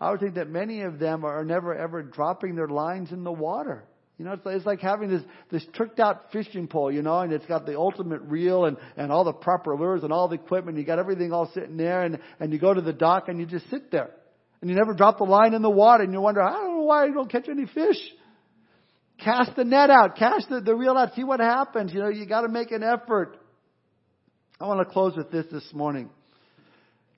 [0.00, 3.32] I would think that many of them are never ever dropping their lines in the
[3.32, 3.84] water.
[4.18, 7.18] You know, it's like, it's like having this, this tricked out fishing pole, you know,
[7.18, 10.36] and it's got the ultimate reel and, and all the proper lures and all the
[10.36, 10.78] equipment.
[10.78, 13.46] You got everything all sitting there and, and you go to the dock and you
[13.46, 14.10] just sit there.
[14.60, 16.84] And you never drop the line in the water and you wonder, I don't know
[16.84, 17.98] why you don't catch any fish.
[19.18, 21.92] Cast the net out, cast the, the reel out, see what happens.
[21.92, 23.36] You know, you gotta make an effort.
[24.60, 26.10] I want to close with this this morning.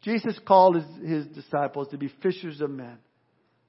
[0.02, 2.98] Jesus called his, his disciples to be fishers of men.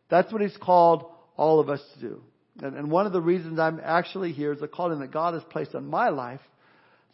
[0.09, 1.05] That's what he's called
[1.37, 2.21] all of us to do.
[2.61, 5.43] And, and one of the reasons I'm actually here is the calling that God has
[5.49, 6.41] placed on my life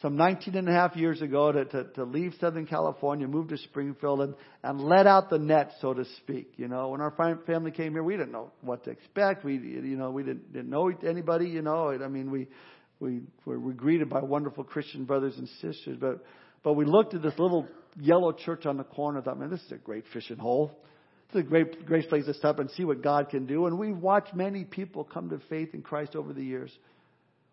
[0.02, 3.58] some 19 and a half years ago to, to, to leave Southern California, move to
[3.58, 6.54] Springfield, and, and let out the net, so to speak.
[6.58, 7.14] You know, when our
[7.48, 9.46] family came here, we didn't know what to expect.
[9.46, 11.48] We, you know, we didn't, didn't know anybody.
[11.48, 12.48] You know, I mean, we
[13.00, 16.24] we were, were greeted by wonderful Christian brothers and sisters, but
[16.64, 17.68] but we looked at this little
[18.00, 19.20] yellow church on the corner.
[19.20, 20.78] and Thought, man, this is a great fishing hole.
[21.30, 23.68] It's a great, great place to stop and see what God can do.
[23.68, 26.72] And we've watched many people come to faith in Christ over the years.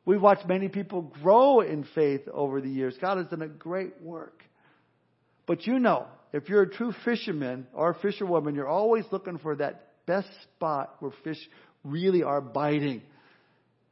[0.05, 2.97] We've watched many people grow in faith over the years.
[3.01, 4.43] God has done a great work.
[5.47, 9.57] But you know, if you're a true fisherman or a fisherwoman, you're always looking for
[9.57, 11.39] that best spot where fish
[11.85, 13.03] really are biting.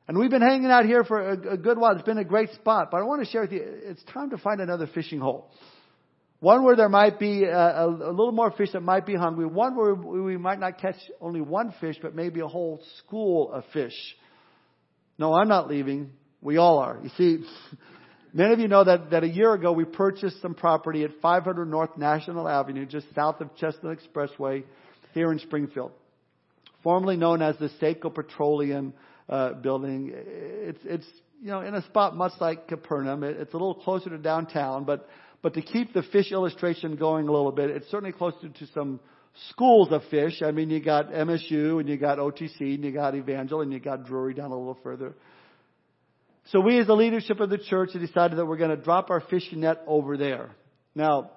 [0.09, 1.93] And we've been hanging out here for a, a good while.
[1.93, 2.91] It's been a great spot.
[2.91, 5.53] But I want to share with you, it's time to find another fishing hole.
[6.41, 9.47] One where there might be a, a, a, little more fish that might be hungry.
[9.47, 13.63] One where we might not catch only one fish, but maybe a whole school of
[13.73, 13.95] fish.
[15.21, 16.13] No, I'm not leaving.
[16.41, 16.99] We all are.
[17.03, 17.45] You see,
[18.33, 21.67] many of you know that, that a year ago we purchased some property at 500
[21.67, 24.65] North National Avenue, just south of Chestnut Expressway
[25.13, 25.93] here in Springfield.
[26.83, 28.95] Formerly known as the Seco Petroleum
[29.29, 30.11] uh, Building.
[30.15, 31.07] It's, it's,
[31.43, 33.23] you know, in a spot much like Capernaum.
[33.23, 35.07] It, it's a little closer to downtown, but
[35.43, 39.01] but to keep the fish illustration going a little bit, it's certainly closer to some
[39.51, 40.43] schools of fish.
[40.43, 43.81] I mean, you got MSU and you got OTC and you got Evangel and you
[43.81, 45.15] got Drury down a little further.
[46.47, 49.21] So we as the leadership of the church decided that we're going to drop our
[49.21, 50.51] fishing net over there.
[50.95, 51.31] Now,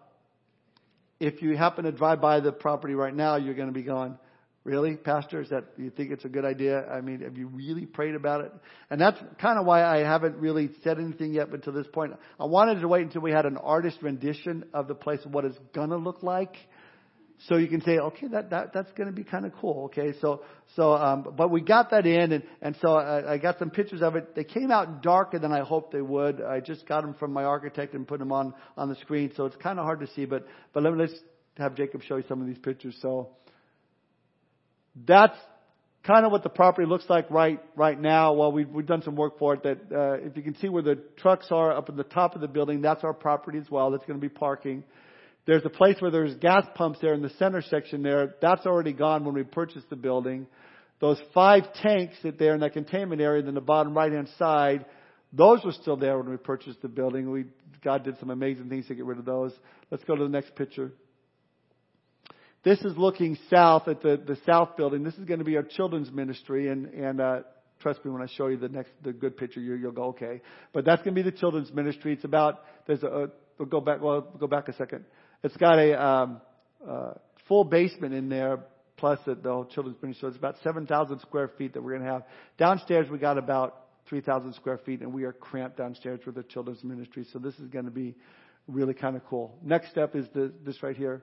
[1.19, 4.17] if you happen to drive by the property right now, you're going to be going,
[4.63, 5.41] Really, Pastor?
[5.41, 6.85] Is that you think it's a good idea?
[6.87, 8.53] I mean, have you really prayed about it?
[8.89, 12.13] And that's kind of why I haven't really said anything yet until this point.
[12.39, 15.57] I wanted to wait until we had an artist rendition of the place, what it's
[15.75, 16.55] gonna look like.
[17.49, 19.85] So you can say, okay, that, that that's going to be kind of cool.
[19.85, 20.43] Okay, so
[20.75, 24.01] so um, but we got that in, and and so I, I got some pictures
[24.01, 24.33] of it.
[24.33, 26.41] They came out darker than I hoped they would.
[26.41, 29.45] I just got them from my architect and put them on on the screen, so
[29.45, 30.23] it's kind of hard to see.
[30.25, 31.13] But but let me let's
[31.57, 32.95] have Jacob show you some of these pictures.
[33.01, 33.29] So
[35.05, 35.37] that's
[36.03, 38.33] kind of what the property looks like right right now.
[38.33, 39.63] Well, we've we've done some work for it.
[39.63, 42.41] That uh, if you can see where the trucks are up at the top of
[42.41, 43.91] the building, that's our property as well.
[43.91, 44.85] That's going to be parking.
[45.45, 48.35] There's a place where there's gas pumps there in the center section there.
[48.41, 50.47] That's already gone when we purchased the building.
[51.01, 54.85] Those five tanks that there in that containment area in the bottom right hand side,
[55.33, 57.29] those were still there when we purchased the building.
[57.29, 57.45] We
[57.83, 59.51] God did some amazing things to get rid of those.
[59.91, 60.93] Let's go to the next picture.
[62.63, 65.03] This is looking south at the, the south building.
[65.03, 67.39] This is going to be our children's ministry and, and, uh,
[67.81, 70.39] trust me when I show you the next, the good picture, you, you'll go, okay.
[70.71, 72.13] But that's going to be the children's ministry.
[72.13, 73.27] It's about, there's a, a
[73.59, 75.03] we'll go back, well, we'll go back a second.
[75.43, 76.41] It's got a, um,
[76.87, 77.13] uh,
[77.47, 78.59] full basement in there,
[78.97, 80.21] plus the, whole children's ministry.
[80.21, 82.23] So it's about 7,000 square feet that we're going to have.
[82.57, 83.77] Downstairs we got about
[84.09, 87.25] 3,000 square feet and we are cramped downstairs with the children's ministry.
[87.31, 88.15] So this is going to be
[88.67, 89.57] really kind of cool.
[89.63, 91.21] Next step is the, this right here.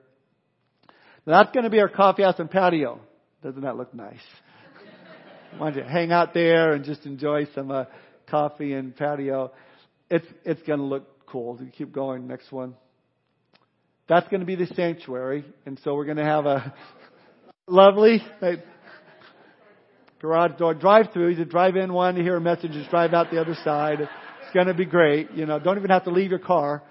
[1.25, 2.99] Now that's going to be our coffee house and patio.
[3.43, 4.19] Doesn't that look nice?
[5.57, 7.85] Why don't you hang out there and just enjoy some uh,
[8.29, 9.51] coffee and patio?
[10.09, 11.59] It's it's going to look cool.
[11.61, 12.27] You keep going.
[12.27, 12.75] Next one.
[14.11, 16.73] That's going to be the sanctuary, and so we're going to have a
[17.65, 18.21] lovely
[20.19, 21.29] garage door drive-through.
[21.29, 24.01] You drive in one, you hear a message, just drive out the other side.
[24.01, 25.31] It's going to be great.
[25.31, 26.83] You know, don't even have to leave your car.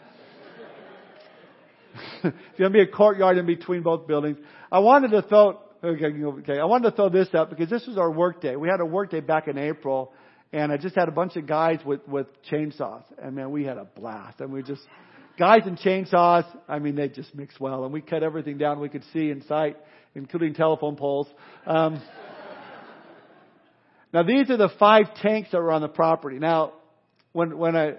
[2.24, 4.38] it's going to be a courtyard in between both buildings.
[4.72, 7.98] I wanted to throw, okay, okay, I wanted to throw this up because this was
[7.98, 8.56] our work day.
[8.56, 10.14] We had a work day back in April
[10.54, 13.76] and I just had a bunch of guys with, with chainsaws and man, we had
[13.76, 14.80] a blast and we just,
[15.40, 18.90] guys and chainsaws, I mean, they just mix well and we cut everything down we
[18.90, 19.78] could see in sight,
[20.14, 21.26] including telephone poles.
[21.66, 22.02] Um,
[24.12, 26.38] now these are the five tanks that were on the property.
[26.38, 26.74] Now,
[27.32, 27.94] when, when I,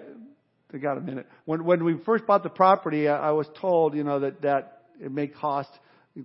[0.72, 1.26] I got a minute.
[1.44, 4.82] When when we first bought the property, I, I was told, you know, that that
[5.00, 5.70] it may cost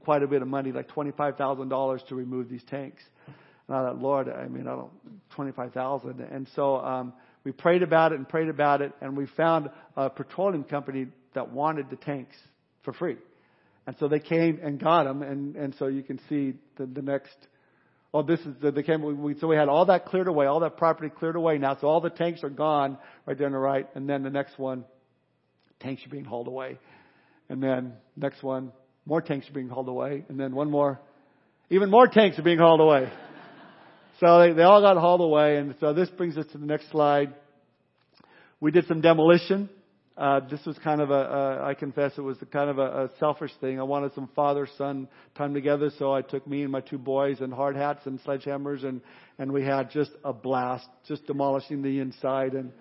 [0.03, 3.01] quite a bit of money, like twenty five thousand dollars to remove these tanks.
[3.68, 4.91] And I thought, Lord, I mean, I don't
[5.32, 6.22] twenty five thousand.
[6.22, 7.13] And so um,
[7.48, 11.50] we prayed about it and prayed about it, and we found a petroleum company that
[11.50, 12.36] wanted the tanks
[12.84, 13.16] for free.
[13.86, 17.02] And so they came and got them, and and so you can see the the
[17.02, 17.38] next
[18.14, 19.14] Oh, this is the, the camera.
[19.14, 21.78] We, so we had all that cleared away, all that property cleared away now.
[21.80, 23.88] So all the tanks are gone right there on the right.
[23.95, 24.86] And then the next one,
[25.80, 26.80] tanks are being hauled away.
[27.48, 28.72] And then next one,
[29.06, 30.26] more tanks are being hauled away.
[30.28, 31.00] And then one more,
[31.70, 33.10] even more tanks are being hauled away.
[34.20, 35.57] So they, they all got hauled away.
[35.57, 37.34] And so this brings us to the next slide.
[38.59, 39.70] We did some demolition.
[40.18, 43.09] Uh, this was kind of a, a, I confess it was kind of a, a
[43.20, 43.80] selfish thing.
[43.80, 47.39] I wanted some father son time together, so I took me and my two boys
[47.39, 49.01] and hard hats and sledgehammers, and
[49.38, 52.72] and we had just a blast, just demolishing the inside, and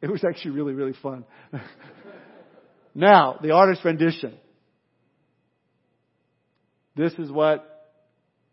[0.00, 1.24] it was actually really really fun.
[2.94, 4.34] now the artist rendition.
[6.94, 7.69] This is what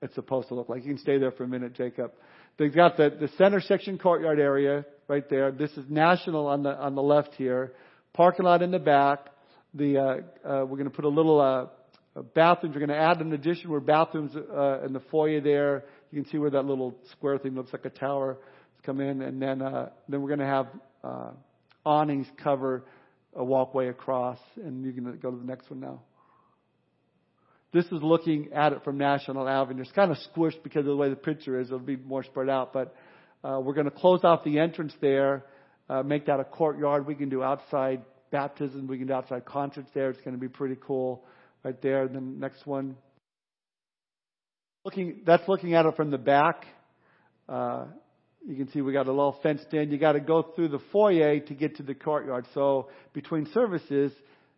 [0.01, 0.83] it's supposed to look like.
[0.83, 2.11] You can stay there for a minute, Jacob.
[2.57, 5.51] They've got the, the center section courtyard area right there.
[5.51, 7.73] This is National on the on the left here.
[8.13, 9.27] Parking lot in the back.
[9.73, 12.75] The uh, uh, we're going to put a little uh, bathrooms.
[12.75, 15.85] We're going to add an addition where bathrooms uh, in the foyer there.
[16.11, 18.37] You can see where that little square thing looks like a tower.
[18.83, 20.67] Come in, and then uh, then we're going to have
[21.03, 21.31] uh,
[21.85, 22.85] awnings cover
[23.35, 24.39] a walkway across.
[24.55, 26.01] And you can go to the next one now.
[27.77, 29.83] This is looking at it from National Avenue.
[29.83, 31.67] It's kind of squished because of the way the picture is.
[31.67, 32.95] It'll be more spread out, but
[33.43, 35.45] uh, we're going to close off the entrance there,
[35.87, 37.05] uh, make that a courtyard.
[37.05, 38.01] We can do outside
[38.31, 38.87] baptism.
[38.87, 40.09] We can do outside concerts there.
[40.09, 41.23] It's going to be pretty cool
[41.63, 42.05] right there.
[42.05, 42.95] And then next one.
[44.83, 46.65] Looking, that's looking at it from the back.
[47.47, 47.85] Uh,
[48.43, 49.91] you can see we got a little fenced in.
[49.91, 52.47] You got to go through the foyer to get to the courtyard.
[52.55, 54.11] So between services,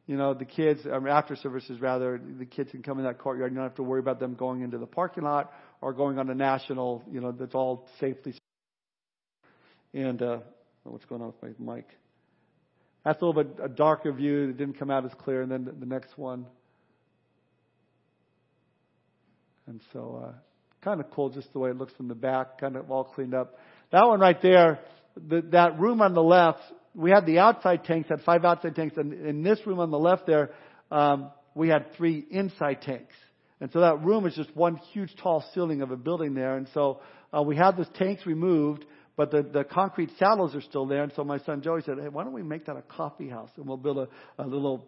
[0.10, 3.20] you know, the kids, I mean, after services rather, the kids can come in that
[3.20, 3.52] courtyard.
[3.52, 6.28] You don't have to worry about them going into the parking lot or going on
[6.32, 8.34] a national, you know, that's all safely.
[9.94, 10.40] And, uh,
[10.82, 11.90] what's going on with my mic?
[13.06, 14.50] That's a little bit a darker view.
[14.50, 15.44] It didn't come out as clear.
[15.44, 16.48] And then the, the next one.
[19.68, 20.34] And so, uh,
[20.82, 23.36] kind of cool just the way it looks from the back, kind of all cleaned
[23.36, 23.60] up.
[23.92, 24.80] That one right there,
[25.16, 26.64] the, that room on the left,
[26.96, 30.00] we had the outside tanks, had five outside tanks, and in this room on the
[30.00, 30.52] left there,
[30.92, 33.14] um, we had three inside tanks.
[33.62, 36.56] And so that room is just one huge tall ceiling of a building there.
[36.56, 37.02] And so
[37.36, 38.86] uh, we had those tanks removed,
[39.18, 41.04] but the, the concrete saddles are still there.
[41.04, 43.50] And so my son Joey said, hey, why don't we make that a coffee house?
[43.58, 44.08] And we'll build a,
[44.42, 44.88] a little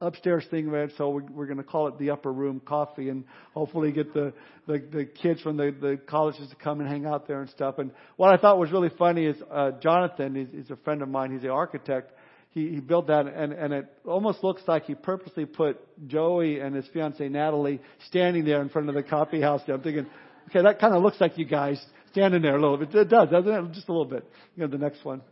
[0.00, 3.24] upstairs thing there, so we're, we're going to call it the upper room coffee, and
[3.52, 4.32] hopefully get the,
[4.66, 7.78] the the kids from the the colleges to come and hang out there and stuff.
[7.78, 11.08] And what I thought was really funny is uh, Jonathan, he's, he's a friend of
[11.08, 11.32] mine.
[11.32, 12.12] He's the architect.
[12.50, 16.74] He he built that, and and it almost looks like he purposely put Joey and
[16.74, 19.62] his fiancee Natalie standing there in front of the coffee house.
[19.68, 20.06] I'm thinking,
[20.48, 22.94] okay, that kind of looks like you guys standing there a little bit.
[22.94, 23.72] It does, doesn't it?
[23.72, 24.24] Just a little bit.
[24.56, 25.22] You know, the next one.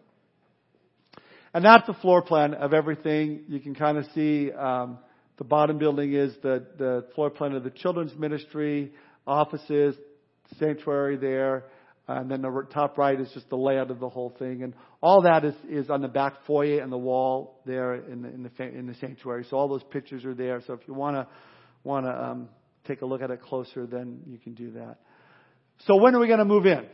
[1.55, 3.45] And that's the floor plan of everything.
[3.49, 4.99] You can kind of see um,
[5.37, 8.93] the bottom building is the, the floor plan of the children's ministry,
[9.27, 9.95] offices,
[10.59, 11.65] sanctuary there,
[12.09, 14.63] and then the top right is just the layout of the whole thing.
[14.63, 18.29] And all that is, is on the back foyer and the wall there in the,
[18.29, 19.47] in the, in the sanctuary.
[19.49, 20.61] So all those pictures are there.
[20.67, 21.27] So if you want to
[21.85, 22.49] want to um,
[22.87, 24.99] take a look at it closer, then you can do that.
[25.87, 26.87] So when are we going to move in?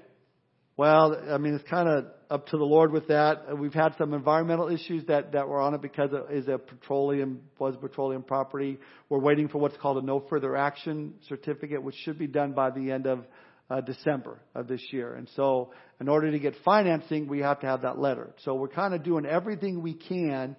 [0.79, 3.59] Well, I mean, it's kind of up to the Lord with that.
[3.59, 7.41] We've had some environmental issues that, that were on it because it is a petroleum,
[7.59, 8.79] was petroleum property.
[9.09, 12.71] We're waiting for what's called a no further action certificate, which should be done by
[12.71, 13.25] the end of
[13.69, 15.15] uh, December of this year.
[15.15, 18.33] And so in order to get financing, we have to have that letter.
[18.45, 20.55] So we're kind of doing everything we can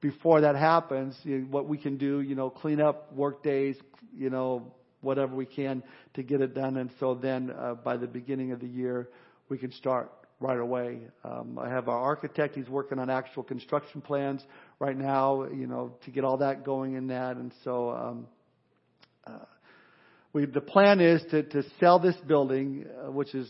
[0.00, 1.18] before that happens.
[1.24, 3.74] You know, what we can do, you know, clean up work days,
[4.16, 5.82] you know, whatever we can
[6.14, 6.76] to get it done.
[6.76, 9.08] And so then uh, by the beginning of the year,
[9.54, 10.98] we can start right away.
[11.22, 14.42] Um, I have our architect; he's working on actual construction plans
[14.80, 17.36] right now, you know, to get all that going in that.
[17.36, 18.26] And so, um,
[19.24, 19.44] uh,
[20.32, 23.48] we the plan is to to sell this building, uh, which is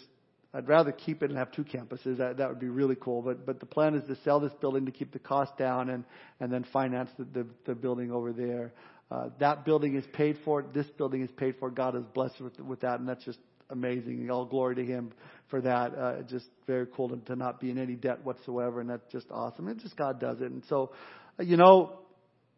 [0.52, 2.18] I'd rather keep it and have two campuses.
[2.18, 3.22] That that would be really cool.
[3.22, 6.04] But but the plan is to sell this building to keep the cost down and
[6.38, 8.74] and then finance the the, the building over there.
[9.10, 10.66] Uh, that building is paid for.
[10.74, 11.70] This building is paid for.
[11.70, 13.38] God is blessed with with that, and that's just
[13.70, 14.30] amazing.
[14.30, 15.12] All glory to Him
[15.48, 15.96] for that.
[15.96, 19.26] Uh, just very cool to, to not be in any debt whatsoever, and that's just
[19.30, 19.68] awesome.
[19.68, 20.50] It just God does it.
[20.50, 20.92] And so,
[21.38, 21.98] uh, you know,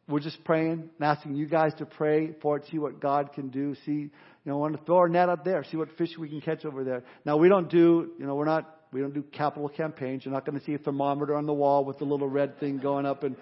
[0.08, 3.48] we're just praying and asking you guys to pray for it, see what God can
[3.48, 3.74] do.
[3.84, 4.10] See, you
[4.44, 6.84] know, want to throw our net out there, see what fish we can catch over
[6.84, 7.02] there.
[7.24, 10.24] Now we don't do, you know, we're not, we don't do capital campaigns.
[10.24, 12.78] You're not going to see a thermometer on the wall with the little red thing
[12.78, 13.36] going up and,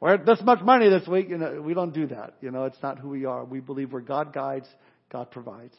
[0.00, 1.30] we're this much money this week.
[1.30, 2.34] You know, we don't do that.
[2.40, 3.44] You know, it's not who we are.
[3.44, 4.68] We believe where God guides,
[5.10, 5.74] God provides.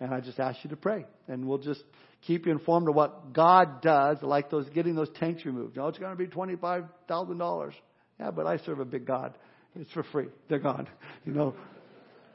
[0.00, 1.04] And I just ask you to pray.
[1.26, 1.82] And we'll just
[2.26, 5.76] keep you informed of what God does, like those getting those tanks removed.
[5.76, 7.74] You know, it's going to be twenty-five thousand dollars.
[8.18, 9.36] Yeah, but I serve a big God.
[9.76, 10.26] It's for free.
[10.48, 10.88] They're gone.
[11.24, 11.54] You know.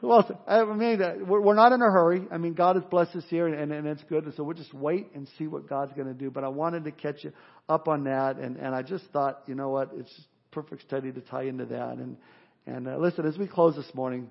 [0.02, 0.44] Well.
[0.46, 2.28] I mean, we're not in a hurry.
[2.30, 4.26] I mean, God has blessed us here, and, and it's good.
[4.26, 6.30] And so we'll just wait and see what God's going to do.
[6.30, 7.32] But I wanted to catch you
[7.70, 9.92] up on that, and, and I just thought, you know what?
[9.96, 10.14] It's
[10.52, 11.94] perfect study to tie into that.
[11.98, 12.18] And
[12.66, 14.30] and uh, listen, as we close this morning.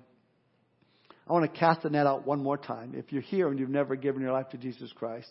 [1.27, 2.93] I want to cast the net out one more time.
[2.95, 5.29] If you're here and you've never given your life to Jesus Christ,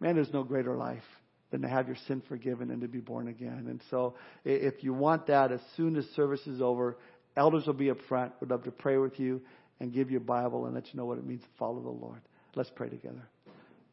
[0.00, 1.02] man, there's no greater life
[1.50, 3.66] than to have your sin forgiven and to be born again.
[3.68, 4.14] And so
[4.44, 6.96] if you want that, as soon as service is over,
[7.36, 8.32] elders will be up front.
[8.40, 9.40] We'd love to pray with you
[9.80, 11.88] and give you a Bible and let you know what it means to follow the
[11.88, 12.20] Lord.
[12.54, 13.28] Let's pray together.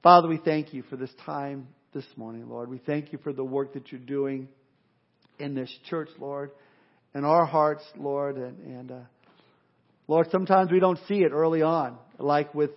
[0.04, 2.70] Father, we thank you for this time this morning, Lord.
[2.70, 4.48] We thank you for the work that you're doing
[5.40, 6.52] in this church, Lord,
[7.16, 9.00] in our hearts, Lord, and, and uh,
[10.10, 12.72] Lord, sometimes we don't see it early on, like with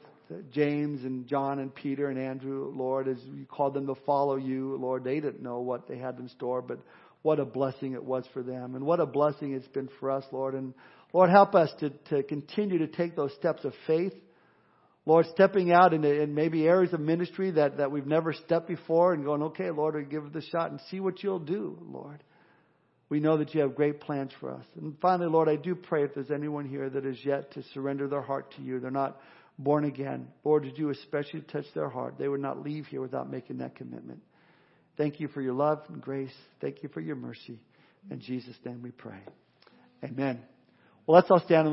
[0.53, 4.77] James and John and Peter and Andrew, Lord, as you called them to follow you,
[4.77, 6.79] Lord, they didn't know what they had in store, but
[7.23, 8.75] what a blessing it was for them.
[8.75, 10.55] And what a blessing it's been for us, Lord.
[10.55, 10.75] And
[11.15, 14.13] Lord, help us to, to continue to take those steps of faith.
[15.07, 19.15] Lord, stepping out in, in maybe areas of ministry that, that we've never stepped before
[19.15, 22.23] and going, okay, Lord, give it a shot and see what you'll do, Lord
[23.13, 24.65] we know that you have great plans for us.
[24.81, 28.09] And finally, Lord, I do pray if there's anyone here that is yet to surrender
[28.09, 29.21] their heart to you, they're not
[29.59, 30.29] born again.
[30.45, 32.15] Lord, did you especially touch their heart?
[32.19, 34.23] They would not leave here without making that commitment.
[34.97, 36.33] Thank you for your love and grace.
[36.63, 37.61] Thank you for your mercy.
[38.11, 39.21] In Jesus' name we pray.
[40.03, 40.41] Amen.
[41.07, 41.69] Well, let's all stand.